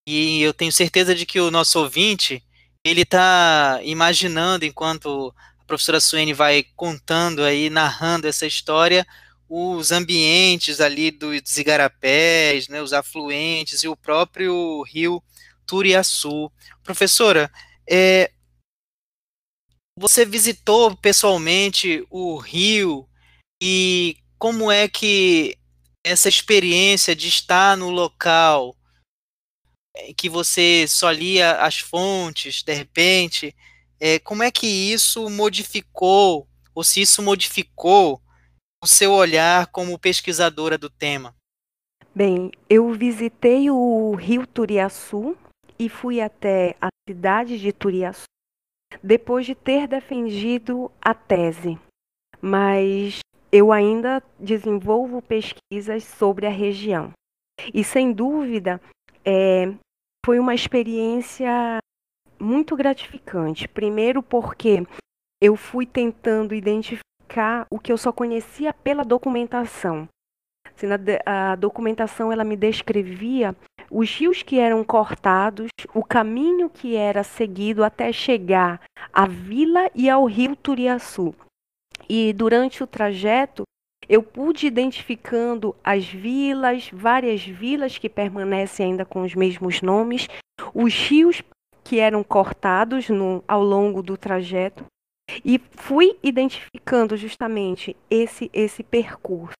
e 0.06 0.42
eu 0.42 0.52
tenho 0.52 0.72
certeza 0.72 1.14
de 1.14 1.24
que 1.24 1.40
o 1.40 1.50
nosso 1.50 1.78
ouvinte, 1.78 2.42
ele 2.84 3.02
está 3.02 3.80
imaginando, 3.82 4.64
enquanto 4.64 5.34
a 5.58 5.64
professora 5.64 6.00
Suene 6.00 6.34
vai 6.34 6.64
contando 6.76 7.42
aí, 7.42 7.70
narrando 7.70 8.28
essa 8.28 8.46
história, 8.46 9.06
os 9.48 9.92
ambientes 9.92 10.80
ali 10.80 11.10
dos 11.10 11.56
igarapés, 11.56 12.68
né, 12.68 12.82
os 12.82 12.92
afluentes 12.92 13.82
e 13.82 13.88
o 13.88 13.96
próprio 13.96 14.82
rio 14.82 15.22
Turiaçu. 15.66 16.50
Professora, 16.82 17.50
é, 17.88 18.30
você 19.98 20.24
visitou 20.24 20.96
pessoalmente 20.96 22.06
o 22.10 22.36
rio 22.36 23.08
e 23.62 24.16
como 24.38 24.70
é 24.70 24.88
que 24.88 25.56
essa 26.04 26.28
experiência 26.28 27.16
de 27.16 27.28
estar 27.28 27.76
no 27.76 27.88
local 27.88 28.76
que 30.16 30.28
você 30.28 30.86
só 30.88 31.10
lia 31.10 31.52
as 31.56 31.78
fontes, 31.78 32.62
de 32.62 32.72
repente, 32.72 33.54
é, 34.00 34.18
como 34.18 34.42
é 34.42 34.50
que 34.50 34.66
isso 34.66 35.28
modificou, 35.30 36.46
ou 36.74 36.82
se 36.84 37.00
isso 37.00 37.22
modificou 37.22 38.20
o 38.82 38.86
seu 38.86 39.12
olhar 39.12 39.68
como 39.68 39.98
pesquisadora 39.98 40.76
do 40.76 40.90
tema? 40.90 41.34
Bem, 42.14 42.50
eu 42.68 42.92
visitei 42.92 43.70
o 43.70 44.14
Rio 44.14 44.46
Turiaçu 44.46 45.36
e 45.78 45.88
fui 45.88 46.20
até 46.20 46.76
a 46.80 46.88
cidade 47.08 47.58
de 47.58 47.72
Turiaçu 47.72 48.24
depois 49.02 49.44
de 49.46 49.54
ter 49.54 49.88
defendido 49.88 50.90
a 51.00 51.12
tese, 51.12 51.78
mas 52.40 53.18
eu 53.50 53.72
ainda 53.72 54.22
desenvolvo 54.38 55.20
pesquisas 55.22 56.04
sobre 56.04 56.46
a 56.46 56.50
região. 56.50 57.12
E 57.72 57.82
sem 57.82 58.12
dúvida, 58.12 58.80
é, 59.24 59.72
foi 60.24 60.38
uma 60.38 60.54
experiência 60.54 61.78
muito 62.40 62.74
gratificante. 62.74 63.68
Primeiro, 63.68 64.22
porque 64.22 64.82
eu 65.40 65.54
fui 65.54 65.84
tentando 65.84 66.54
identificar 66.54 67.66
o 67.70 67.78
que 67.78 67.92
eu 67.92 67.98
só 67.98 68.10
conhecia 68.10 68.72
pela 68.72 69.04
documentação. 69.04 70.08
Assim, 70.66 70.86
a 71.26 71.54
documentação 71.56 72.32
ela 72.32 72.42
me 72.42 72.56
descrevia 72.56 73.54
os 73.90 74.10
rios 74.16 74.42
que 74.42 74.58
eram 74.58 74.82
cortados, 74.82 75.68
o 75.94 76.02
caminho 76.02 76.70
que 76.70 76.96
era 76.96 77.22
seguido 77.22 77.84
até 77.84 78.10
chegar 78.10 78.80
à 79.12 79.26
vila 79.26 79.90
e 79.94 80.08
ao 80.08 80.24
rio 80.24 80.56
Turiaçu. 80.56 81.34
E 82.08 82.32
durante 82.32 82.82
o 82.82 82.86
trajeto, 82.86 83.62
eu 84.08 84.22
pude 84.22 84.66
identificando 84.66 85.74
as 85.82 86.04
vilas, 86.06 86.90
várias 86.92 87.44
vilas 87.44 87.98
que 87.98 88.08
permanecem 88.08 88.86
ainda 88.86 89.04
com 89.04 89.22
os 89.22 89.34
mesmos 89.34 89.80
nomes, 89.82 90.28
os 90.74 90.94
rios 90.94 91.42
que 91.82 91.98
eram 91.98 92.24
cortados 92.24 93.08
no, 93.08 93.44
ao 93.46 93.62
longo 93.62 94.02
do 94.02 94.16
trajeto, 94.16 94.84
e 95.44 95.60
fui 95.72 96.16
identificando 96.22 97.16
justamente 97.16 97.96
esse, 98.10 98.50
esse 98.52 98.82
percurso. 98.82 99.54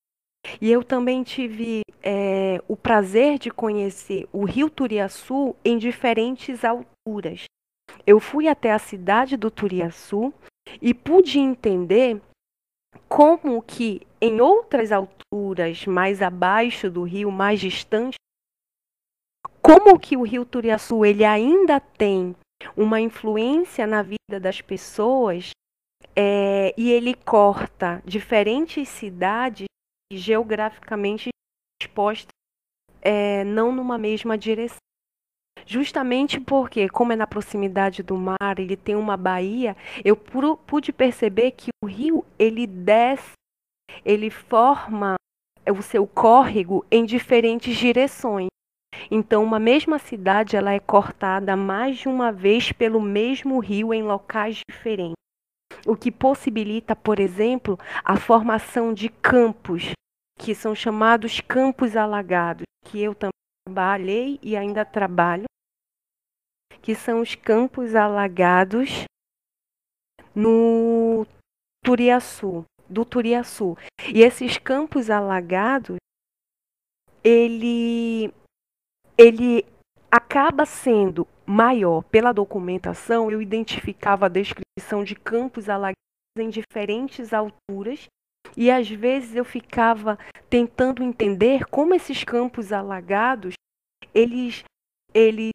E 0.61 0.71
eu 0.71 0.85
também 0.85 1.23
tive 1.23 1.83
é, 2.03 2.61
o 2.69 2.77
prazer 2.77 3.39
de 3.39 3.51
conhecer 3.51 4.29
o 4.33 4.45
Rio 4.45 4.69
Turiaçu 4.69 5.57
em 5.65 5.79
diferentes 5.79 6.65
alturas. 6.65 7.45
Eu 8.07 8.21
fui 8.21 8.47
até 8.47 8.73
a 8.73 8.79
cidade 8.79 9.37
do 9.37 9.51
Turiaçu 9.51 10.33
e 10.81 10.93
pude 10.93 11.39
entender 11.39 12.21
como 13.09 13.63
que 13.63 14.07
em 14.21 14.41
outras 14.41 14.91
alturas 14.91 15.87
mais 15.87 16.23
abaixo 16.23 16.91
do 16.91 17.03
rio, 17.03 17.31
mais 17.31 17.61
distante, 17.61 18.17
como 19.61 19.99
que 19.99 20.17
o 20.17 20.23
rio 20.23 20.45
Turiaçu 20.45 21.05
ele 21.05 21.25
ainda 21.25 21.81
tem 21.81 22.35
uma 22.77 23.01
influência 23.01 23.87
na 23.87 24.03
vida 24.03 24.41
das 24.41 24.61
pessoas 24.61 25.51
é, 26.17 26.75
e 26.77 26.91
ele 26.91 27.15
corta 27.15 28.03
diferentes 28.05 28.89
cidades 28.89 29.67
geograficamente 30.13 31.31
expostas 31.83 32.29
é, 33.01 33.45
não 33.45 33.71
numa 33.73 33.99
mesma 33.99 34.39
direção. 34.39 34.79
Justamente 35.67 36.39
porque, 36.39 36.89
como 36.89 37.13
é 37.13 37.17
na 37.17 37.27
proximidade 37.27 38.03
do 38.03 38.17
mar, 38.17 38.59
ele 38.59 38.77
tem 38.77 38.95
uma 38.95 39.17
baía, 39.17 39.77
eu 40.05 40.17
pude 40.17 40.93
perceber 40.93 41.53
que 41.53 41.71
o 41.83 41.87
rio 41.87 42.25
ele 42.39 42.67
desce, 42.67 43.33
ele 44.05 44.29
forma 44.31 45.15
o 45.67 45.83
seu 45.83 46.07
córrego 46.07 46.85
em 46.91 47.05
diferentes 47.05 47.77
direções. 47.77 48.49
Então, 49.11 49.43
uma 49.43 49.59
mesma 49.59 49.99
cidade 49.99 50.57
ela 50.57 50.73
é 50.73 50.79
cortada 50.79 51.57
mais 51.57 51.99
de 51.99 52.09
uma 52.09 52.31
vez 52.31 52.71
pelo 52.71 53.01
mesmo 53.01 53.59
rio 53.59 53.93
em 53.93 54.03
locais 54.03 54.61
diferentes, 54.71 55.17
o 55.87 55.97
que 55.97 56.13
possibilita, 56.13 56.95
por 56.95 57.19
exemplo, 57.19 57.79
a 58.05 58.17
formação 58.17 58.93
de 58.93 59.09
campos, 59.09 59.93
que 60.39 60.55
são 60.55 60.75
chamados 60.75 61.41
campos 61.41 61.97
alagados, 61.97 62.65
que 62.85 63.01
eu 63.01 63.15
também 63.15 63.33
trabalhei 63.67 64.39
e 64.43 64.57
ainda 64.57 64.85
trabalho, 64.85 65.45
que 66.85 66.95
são 66.95 67.23
os 67.23 67.35
campos 67.35 67.95
alagados 67.95 69.05
no 70.35 71.27
Turiaçu, 71.83 72.63
do 72.87 73.07
Turiaçu. 73.07 73.75
E 74.15 74.21
esses 74.21 74.59
campos 74.59 75.09
alagados, 75.09 75.97
ele 77.25 78.31
ele 79.17 79.65
acaba 80.11 80.67
sendo 80.67 81.27
maior 81.47 82.03
pela 82.03 82.33
documentação, 82.33 83.31
eu 83.31 83.41
identificava 83.41 84.27
a 84.27 84.29
descrição 84.29 85.03
de 85.03 85.15
campos 85.15 85.71
alagados 85.71 85.97
em 86.39 86.51
diferentes 86.51 87.33
alturas 87.33 88.09
e 88.55 88.71
às 88.71 88.91
vezes 88.91 89.35
eu 89.35 89.45
ficava 89.45 90.19
tentando 90.51 91.03
entender 91.03 91.65
como 91.65 91.95
esses 91.95 92.25
campos 92.25 92.75
alagados 92.75 93.55
eles 94.13 94.63
eles 95.15 95.55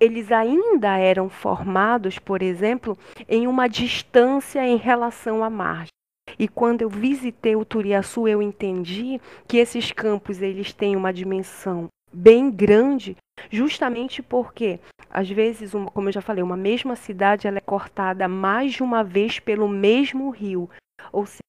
eles 0.00 0.30
ainda 0.30 0.96
eram 0.96 1.28
formados, 1.28 2.18
por 2.18 2.42
exemplo, 2.42 2.96
em 3.28 3.46
uma 3.46 3.68
distância 3.68 4.66
em 4.66 4.76
relação 4.76 5.42
à 5.42 5.50
margem. 5.50 5.88
E 6.38 6.46
quando 6.46 6.82
eu 6.82 6.88
visitei 6.88 7.56
o 7.56 7.64
Turiaçu, 7.64 8.28
eu 8.28 8.42
entendi 8.42 9.20
que 9.46 9.58
esses 9.58 9.92
campos 9.92 10.42
eles 10.42 10.72
têm 10.72 10.94
uma 10.94 11.12
dimensão 11.12 11.88
bem 12.12 12.50
grande, 12.50 13.16
justamente 13.50 14.22
porque, 14.22 14.80
às 15.10 15.28
vezes, 15.28 15.74
uma, 15.74 15.90
como 15.90 16.08
eu 16.08 16.12
já 16.12 16.20
falei, 16.20 16.42
uma 16.42 16.56
mesma 16.56 16.96
cidade 16.96 17.46
ela 17.46 17.58
é 17.58 17.62
cortada 17.62 18.28
mais 18.28 18.72
de 18.72 18.82
uma 18.82 19.02
vez 19.02 19.38
pelo 19.38 19.68
mesmo 19.68 20.30
rio. 20.30 20.68
Ou 21.12 21.26
seja, 21.26 21.42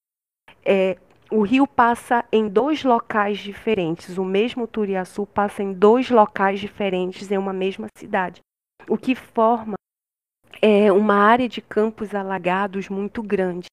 é, 0.65 0.97
o 1.31 1.41
rio 1.41 1.67
passa 1.67 2.25
em 2.31 2.47
dois 2.47 2.83
locais 2.83 3.37
diferentes, 3.37 4.17
o 4.17 4.25
mesmo 4.25 4.67
Turiaçu 4.67 5.25
passa 5.25 5.61
em 5.61 5.73
dois 5.73 6.09
locais 6.09 6.59
diferentes 6.59 7.31
em 7.31 7.37
uma 7.37 7.53
mesma 7.53 7.87
cidade, 7.97 8.41
o 8.87 8.97
que 8.97 9.15
forma 9.15 9.75
é, 10.61 10.91
uma 10.91 11.15
área 11.15 11.47
de 11.47 11.61
campos 11.61 12.15
alagados 12.15 12.89
muito 12.89 13.21
grande 13.21 13.67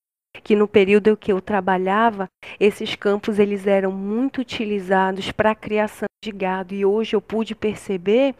que 0.46 0.54
no 0.54 0.68
período 0.68 1.10
em 1.10 1.16
que 1.16 1.32
eu 1.32 1.40
trabalhava, 1.40 2.28
esses 2.60 2.94
campos 2.94 3.40
eles 3.40 3.66
eram 3.66 3.90
muito 3.90 4.40
utilizados 4.40 5.32
para 5.32 5.50
a 5.50 5.54
criação 5.56 6.06
de 6.22 6.30
gado 6.30 6.72
e 6.72 6.84
hoje 6.84 7.16
eu 7.16 7.20
pude 7.20 7.52
perceber 7.54 8.32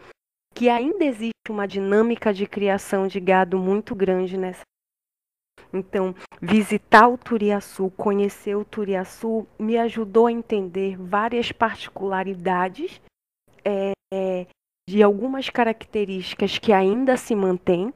que 0.53 0.69
ainda 0.69 1.03
existe 1.03 1.49
uma 1.49 1.67
dinâmica 1.67 2.33
de 2.33 2.47
criação 2.47 3.07
de 3.07 3.19
gado 3.19 3.57
muito 3.57 3.93
grande 3.93 4.37
nessa. 4.37 4.61
Então, 5.73 6.15
visitar 6.41 7.07
o 7.07 7.17
Turiaçu, 7.17 7.91
conhecer 7.91 8.55
o 8.55 8.65
Turiaçu, 8.65 9.45
me 9.59 9.77
ajudou 9.77 10.27
a 10.27 10.31
entender 10.31 10.97
várias 10.97 11.51
particularidades 11.51 13.01
é, 13.65 14.47
de 14.89 15.03
algumas 15.03 15.49
características 15.49 16.57
que 16.57 16.71
ainda 16.71 17.17
se 17.17 17.35
mantêm 17.35 17.93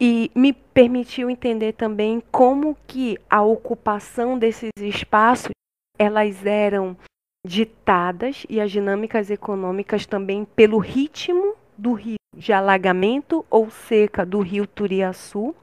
e 0.00 0.30
me 0.34 0.52
permitiu 0.52 1.30
entender 1.30 1.72
também 1.72 2.22
como 2.30 2.76
que 2.86 3.18
a 3.28 3.42
ocupação 3.42 4.38
desses 4.38 4.70
espaços 4.80 5.50
elas 5.98 6.44
eram 6.46 6.96
ditadas 7.44 8.44
e 8.48 8.60
as 8.60 8.70
dinâmicas 8.70 9.30
econômicas 9.30 10.06
também 10.06 10.44
pelo 10.44 10.78
ritmo 10.78 11.56
do 11.76 11.92
rio 11.92 12.18
de 12.36 12.52
alagamento 12.52 13.44
ou 13.50 13.70
seca 13.70 14.24
do 14.24 14.40
rio 14.40 14.66
Turiaçu 14.66 15.54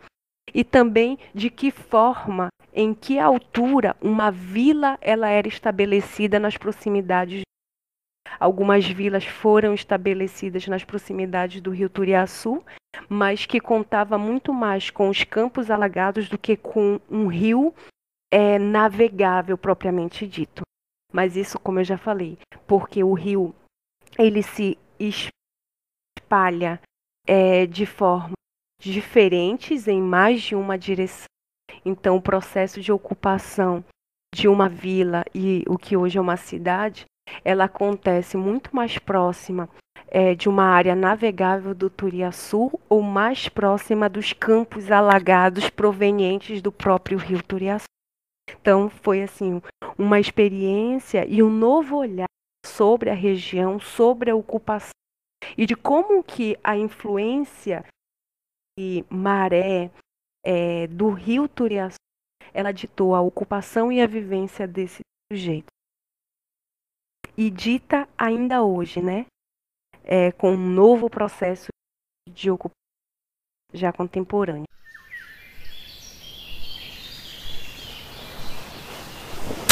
e 0.55 0.63
também 0.63 1.19
de 1.33 1.49
que 1.49 1.69
forma, 1.69 2.47
em 2.73 2.93
que 2.93 3.19
altura 3.19 3.95
uma 4.01 4.31
vila 4.31 4.97
ela 5.01 5.27
era 5.27 5.49
estabelecida 5.49 6.39
nas 6.39 6.55
proximidades 6.55 7.41
Algumas 8.39 8.85
vilas 8.85 9.23
foram 9.25 9.73
estabelecidas 9.73 10.67
nas 10.67 10.83
proximidades 10.83 11.61
do 11.61 11.71
rio 11.71 11.89
Turiaçu, 11.89 12.61
mas 13.07 13.45
que 13.45 13.61
contava 13.61 14.17
muito 14.17 14.53
mais 14.53 14.89
com 14.89 15.09
os 15.09 15.23
campos 15.23 15.71
alagados 15.71 16.27
do 16.27 16.37
que 16.37 16.57
com 16.57 16.99
um 17.09 17.27
rio 17.27 17.73
é, 18.31 18.59
navegável 18.59 19.57
propriamente 19.57 20.27
dito. 20.27 20.63
Mas 21.13 21.37
isso, 21.37 21.57
como 21.59 21.79
eu 21.79 21.85
já 21.85 21.97
falei, 21.97 22.37
porque 22.67 23.03
o 23.03 23.13
rio 23.13 23.55
ele 24.17 24.43
se 24.43 24.77
espalha 26.17 26.81
é, 27.25 27.65
de 27.65 27.85
formas 27.85 28.44
diferentes 28.79 29.87
em 29.87 30.01
mais 30.01 30.41
de 30.41 30.55
uma 30.55 30.77
direção. 30.77 31.25
Então, 31.83 32.15
o 32.15 32.21
processo 32.21 32.81
de 32.81 32.91
ocupação 32.91 33.83
de 34.33 34.47
uma 34.47 34.67
vila 34.67 35.23
e 35.33 35.63
o 35.67 35.77
que 35.77 35.95
hoje 35.95 36.17
é 36.17 36.21
uma 36.21 36.37
cidade 36.37 37.05
ela 37.43 37.65
acontece 37.65 38.37
muito 38.37 38.75
mais 38.75 38.97
próxima 38.97 39.69
é, 40.07 40.35
de 40.35 40.47
uma 40.47 40.65
área 40.65 40.95
navegável 40.95 41.73
do 41.73 41.89
Turiaçu 41.89 42.79
ou 42.87 43.01
mais 43.01 43.49
próxima 43.49 44.07
dos 44.07 44.33
campos 44.33 44.91
alagados 44.91 45.69
provenientes 45.69 46.61
do 46.61 46.71
próprio 46.71 47.17
rio 47.17 47.41
Turiaçu. 47.41 47.85
Então 48.61 48.89
foi 48.89 49.23
assim 49.23 49.61
uma 49.97 50.19
experiência 50.19 51.25
e 51.27 51.41
um 51.41 51.49
novo 51.49 51.97
olhar 51.97 52.27
sobre 52.65 53.09
a 53.09 53.13
região, 53.13 53.79
sobre 53.79 54.29
a 54.29 54.35
ocupação 54.35 54.91
e 55.57 55.65
de 55.65 55.75
como 55.75 56.23
que 56.23 56.57
a 56.63 56.77
influência 56.77 57.85
de 58.77 59.05
maré 59.09 59.89
é, 60.43 60.87
do 60.87 61.09
rio 61.09 61.47
Turiaçu 61.47 61.97
ela 62.55 62.71
ditou 62.71 63.13
a 63.13 63.19
ocupação 63.19 63.91
e 63.91 64.01
a 64.01 64.07
vivência 64.07 64.65
desse 64.65 65.01
sujeito. 65.29 65.67
E 67.37 67.51
dita 67.51 68.07
ainda 68.17 68.63
hoje, 68.63 69.01
né? 69.01 69.25
É, 70.05 70.31
com 70.31 70.53
um 70.53 70.69
novo 70.69 71.09
processo 71.09 71.67
de 72.29 72.49
ocupação 72.49 72.75
já 73.73 73.91
contemporâneo. 73.91 74.63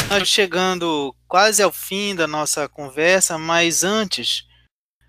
Nós 0.09 0.27
chegando 0.27 1.15
quase 1.25 1.63
ao 1.63 1.71
fim 1.71 2.13
da 2.13 2.27
nossa 2.27 2.67
conversa, 2.67 3.37
mas 3.37 3.85
antes, 3.85 4.45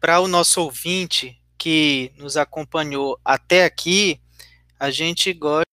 para 0.00 0.20
o 0.20 0.28
nosso 0.28 0.62
ouvinte 0.62 1.37
que 1.59 2.12
nos 2.17 2.37
acompanhou 2.37 3.19
até 3.25 3.64
aqui, 3.64 4.21
a 4.79 4.90
gente 4.90 5.33
gosta 5.33 5.64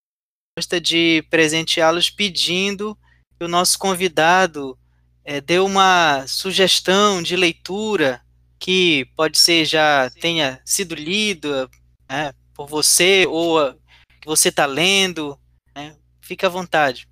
de 0.81 1.25
presenteá-los 1.29 2.09
pedindo 2.09 2.97
que 3.37 3.45
o 3.45 3.47
nosso 3.47 3.77
convidado 3.79 4.77
é, 5.23 5.41
dê 5.41 5.59
uma 5.59 6.25
sugestão 6.27 7.21
de 7.21 7.35
leitura 7.35 8.21
que 8.59 9.05
pode 9.15 9.39
ser 9.39 9.65
já 9.65 10.09
tenha 10.09 10.61
sido 10.63 10.93
lida 10.93 11.69
né, 12.09 12.33
por 12.53 12.67
você 12.67 13.25
ou 13.27 13.73
que 14.19 14.27
você 14.27 14.49
está 14.49 14.65
lendo. 14.65 15.37
Né? 15.75 15.95
Fique 16.21 16.45
à 16.45 16.49
vontade. 16.49 17.07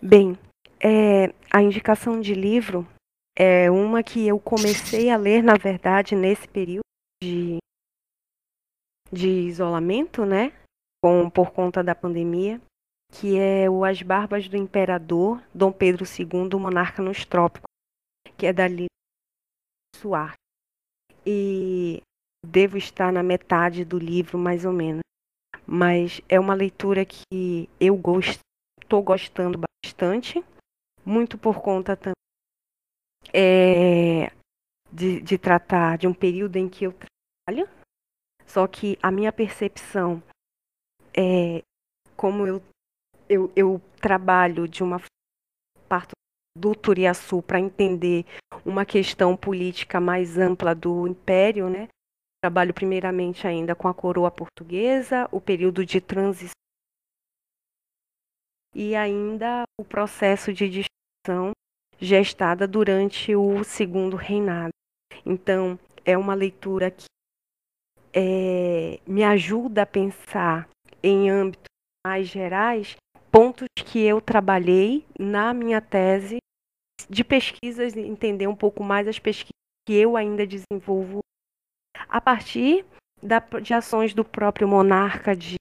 Bem, 0.00 0.38
é, 0.80 1.32
a 1.50 1.60
indicação 1.60 2.20
de 2.20 2.34
livro 2.34 2.88
é 3.36 3.70
uma 3.70 4.02
que 4.02 4.26
eu 4.26 4.38
comecei 4.38 5.10
a 5.10 5.16
ler, 5.16 5.42
na 5.42 5.54
verdade, 5.54 6.14
nesse 6.14 6.48
período 6.48 6.80
de, 7.22 7.58
de 9.12 9.28
isolamento, 9.28 10.24
né? 10.24 10.52
Com, 11.02 11.30
por 11.30 11.50
conta 11.50 11.82
da 11.82 11.94
pandemia, 11.94 12.60
que 13.12 13.38
é 13.38 13.68
o 13.68 13.84
As 13.84 14.02
Barbas 14.02 14.48
do 14.48 14.56
Imperador, 14.56 15.42
Dom 15.54 15.72
Pedro 15.72 16.04
II, 16.04 16.58
Monarca 16.58 17.02
nos 17.02 17.24
Trópicos, 17.24 17.70
que 18.36 18.46
é 18.46 18.52
da 18.52 18.68
Lívia 18.68 18.88
Suar. 19.96 20.34
E 21.26 22.02
devo 22.44 22.76
estar 22.76 23.12
na 23.12 23.22
metade 23.22 23.84
do 23.84 23.98
livro, 23.98 24.38
mais 24.38 24.64
ou 24.64 24.72
menos. 24.72 25.00
Mas 25.66 26.20
é 26.28 26.38
uma 26.38 26.54
leitura 26.54 27.04
que 27.04 27.68
eu 27.78 27.96
gosto, 27.96 28.40
estou 28.82 29.02
gostando 29.02 29.58
bastante 29.58 30.44
muito 31.04 31.38
por 31.38 31.60
conta 31.60 31.96
também 31.96 32.14
é, 33.32 34.30
de, 34.92 35.20
de 35.20 35.38
tratar 35.38 35.98
de 35.98 36.06
um 36.06 36.14
período 36.14 36.56
em 36.56 36.68
que 36.68 36.84
eu 36.84 36.92
trabalho, 36.92 37.68
só 38.50 38.66
que 38.66 38.98
a 39.00 39.12
minha 39.12 39.32
percepção 39.32 40.20
é 41.16 41.62
como 42.16 42.46
eu, 42.46 42.62
eu, 43.28 43.52
eu 43.54 43.80
trabalho 44.00 44.66
de 44.66 44.82
uma 44.82 45.00
parte 45.88 46.10
do 46.58 46.74
Turiaçu 46.74 47.40
para 47.42 47.60
entender 47.60 48.26
uma 48.64 48.84
questão 48.84 49.36
política 49.36 50.00
mais 50.00 50.36
ampla 50.36 50.74
do 50.74 51.06
Império, 51.06 51.70
né? 51.70 51.86
Trabalho 52.42 52.74
primeiramente 52.74 53.46
ainda 53.46 53.76
com 53.76 53.86
a 53.86 53.94
coroa 53.94 54.32
portuguesa, 54.32 55.28
o 55.30 55.40
período 55.40 55.86
de 55.86 56.00
transição 56.00 56.52
e 58.74 58.96
ainda 58.96 59.62
o 59.78 59.84
processo 59.84 60.52
de 60.52 60.68
destruição 60.68 61.52
gestada 62.00 62.66
durante 62.66 63.36
o 63.36 63.62
segundo 63.62 64.16
reinado. 64.16 64.70
Então, 65.24 65.78
é 66.04 66.16
uma 66.16 66.34
leitura 66.34 66.90
que 66.90 67.04
é, 68.12 69.00
me 69.06 69.24
ajuda 69.24 69.82
a 69.82 69.86
pensar 69.86 70.68
em 71.02 71.30
âmbitos 71.30 71.64
mais 72.06 72.28
gerais 72.28 72.96
pontos 73.30 73.66
que 73.76 74.00
eu 74.00 74.20
trabalhei 74.20 75.06
na 75.18 75.54
minha 75.54 75.80
tese 75.80 76.38
de 77.08 77.24
pesquisas, 77.24 77.96
entender 77.96 78.46
um 78.46 78.56
pouco 78.56 78.82
mais 78.82 79.06
as 79.06 79.18
pesquisas 79.18 79.50
que 79.86 79.94
eu 79.94 80.16
ainda 80.16 80.46
desenvolvo 80.46 81.20
a 82.08 82.20
partir 82.20 82.84
da, 83.22 83.38
de 83.38 83.72
ações 83.72 84.14
do 84.14 84.24
próprio 84.24 84.66
monarca, 84.66 85.34
de 85.34 85.56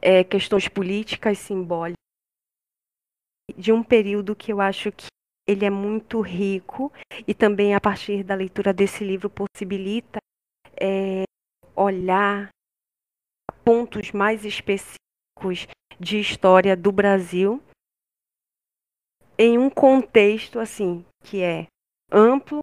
é, 0.00 0.24
questões 0.24 0.68
políticas 0.68 1.38
simbólicas, 1.38 1.98
de 3.56 3.72
um 3.72 3.82
período 3.82 4.34
que 4.34 4.52
eu 4.52 4.60
acho 4.60 4.90
que 4.92 5.06
ele 5.46 5.64
é 5.64 5.70
muito 5.70 6.20
rico 6.20 6.92
e 7.26 7.34
também 7.34 7.74
a 7.74 7.80
partir 7.80 8.24
da 8.24 8.34
leitura 8.34 8.72
desse 8.72 9.04
livro 9.04 9.28
possibilita 9.28 10.18
é, 10.80 11.24
olhar 11.76 12.48
pontos 13.64 14.12
mais 14.12 14.44
específicos 14.44 15.66
de 15.98 16.18
história 16.18 16.76
do 16.76 16.92
Brasil 16.92 17.62
em 19.38 19.58
um 19.58 19.68
contexto 19.68 20.58
assim 20.58 21.04
que 21.22 21.42
é 21.42 21.66
amplo, 22.10 22.60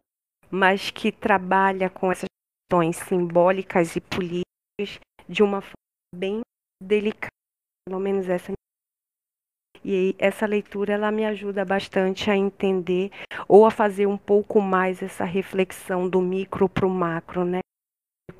mas 0.50 0.90
que 0.90 1.12
trabalha 1.12 1.90
com 1.90 2.10
essas 2.10 2.28
questões 2.70 2.96
simbólicas 2.96 3.96
e 3.96 4.00
políticas 4.00 5.00
de 5.28 5.42
uma 5.42 5.60
forma 5.60 5.74
bem 6.14 6.40
delicada, 6.82 7.28
pelo 7.86 8.00
menos 8.00 8.28
essa 8.28 8.52
e 9.84 10.14
essa 10.16 10.46
leitura 10.46 10.92
ela 10.92 11.10
me 11.10 11.24
ajuda 11.24 11.64
bastante 11.64 12.30
a 12.30 12.36
entender 12.36 13.10
ou 13.48 13.66
a 13.66 13.70
fazer 13.70 14.06
um 14.06 14.16
pouco 14.16 14.60
mais 14.60 15.02
essa 15.02 15.24
reflexão 15.24 16.08
do 16.08 16.20
micro 16.20 16.68
para 16.68 16.86
o 16.86 16.90
macro, 16.90 17.44
né? 17.44 17.61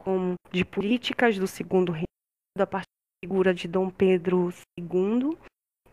Como 0.02 0.34
de 0.50 0.64
políticas 0.64 1.38
do 1.38 1.46
segundo 1.46 1.92
reino, 1.92 2.06
a 2.58 2.64
da 2.64 2.82
figura 3.24 3.54
de 3.54 3.68
Dom 3.68 3.88
Pedro 3.88 4.52
II 4.76 5.38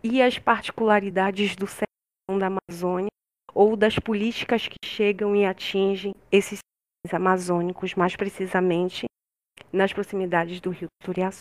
e 0.04 0.22
as 0.22 0.40
particularidades 0.40 1.56
do 1.56 1.68
sertão 1.68 2.40
da 2.40 2.48
Amazônia 2.48 3.10
ou 3.54 3.76
das 3.76 4.00
políticas 4.00 4.68
que 4.68 4.78
chegam 4.84 5.36
e 5.36 5.46
atingem 5.46 6.16
esses 6.32 6.60
amazônicos, 7.12 7.94
mais 7.94 8.16
precisamente 8.16 9.06
nas 9.72 9.94
proximidades 9.94 10.60
do 10.60 10.72
Rio 10.72 10.88
Turiaçu. 11.04 11.40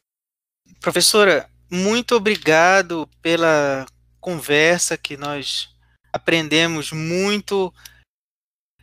Professora, 0.81 1.49
muito 1.71 2.15
obrigado 2.15 3.09
pela 3.23 3.87
conversa 4.21 4.97
que 4.99 5.17
nós 5.17 5.75
aprendemos 6.13 6.93
muito 6.93 7.73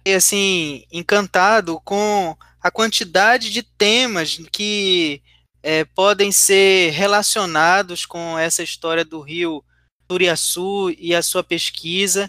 e 0.06 0.14
assim 0.14 0.86
encantado 0.92 1.80
com 1.82 2.36
a 2.66 2.72
quantidade 2.72 3.52
de 3.52 3.62
temas 3.62 4.42
que 4.52 5.22
é, 5.62 5.86
podem 5.86 6.32
ser 6.32 6.90
relacionados 6.94 8.08
com 8.08 8.40
essa 8.40 8.64
história 8.64 9.06
do 9.06 9.22
Rio 9.22 9.64
Turiaçu 10.08 10.90
e 10.98 11.14
a 11.14 11.22
sua 11.22 11.44
pesquisa. 11.44 12.28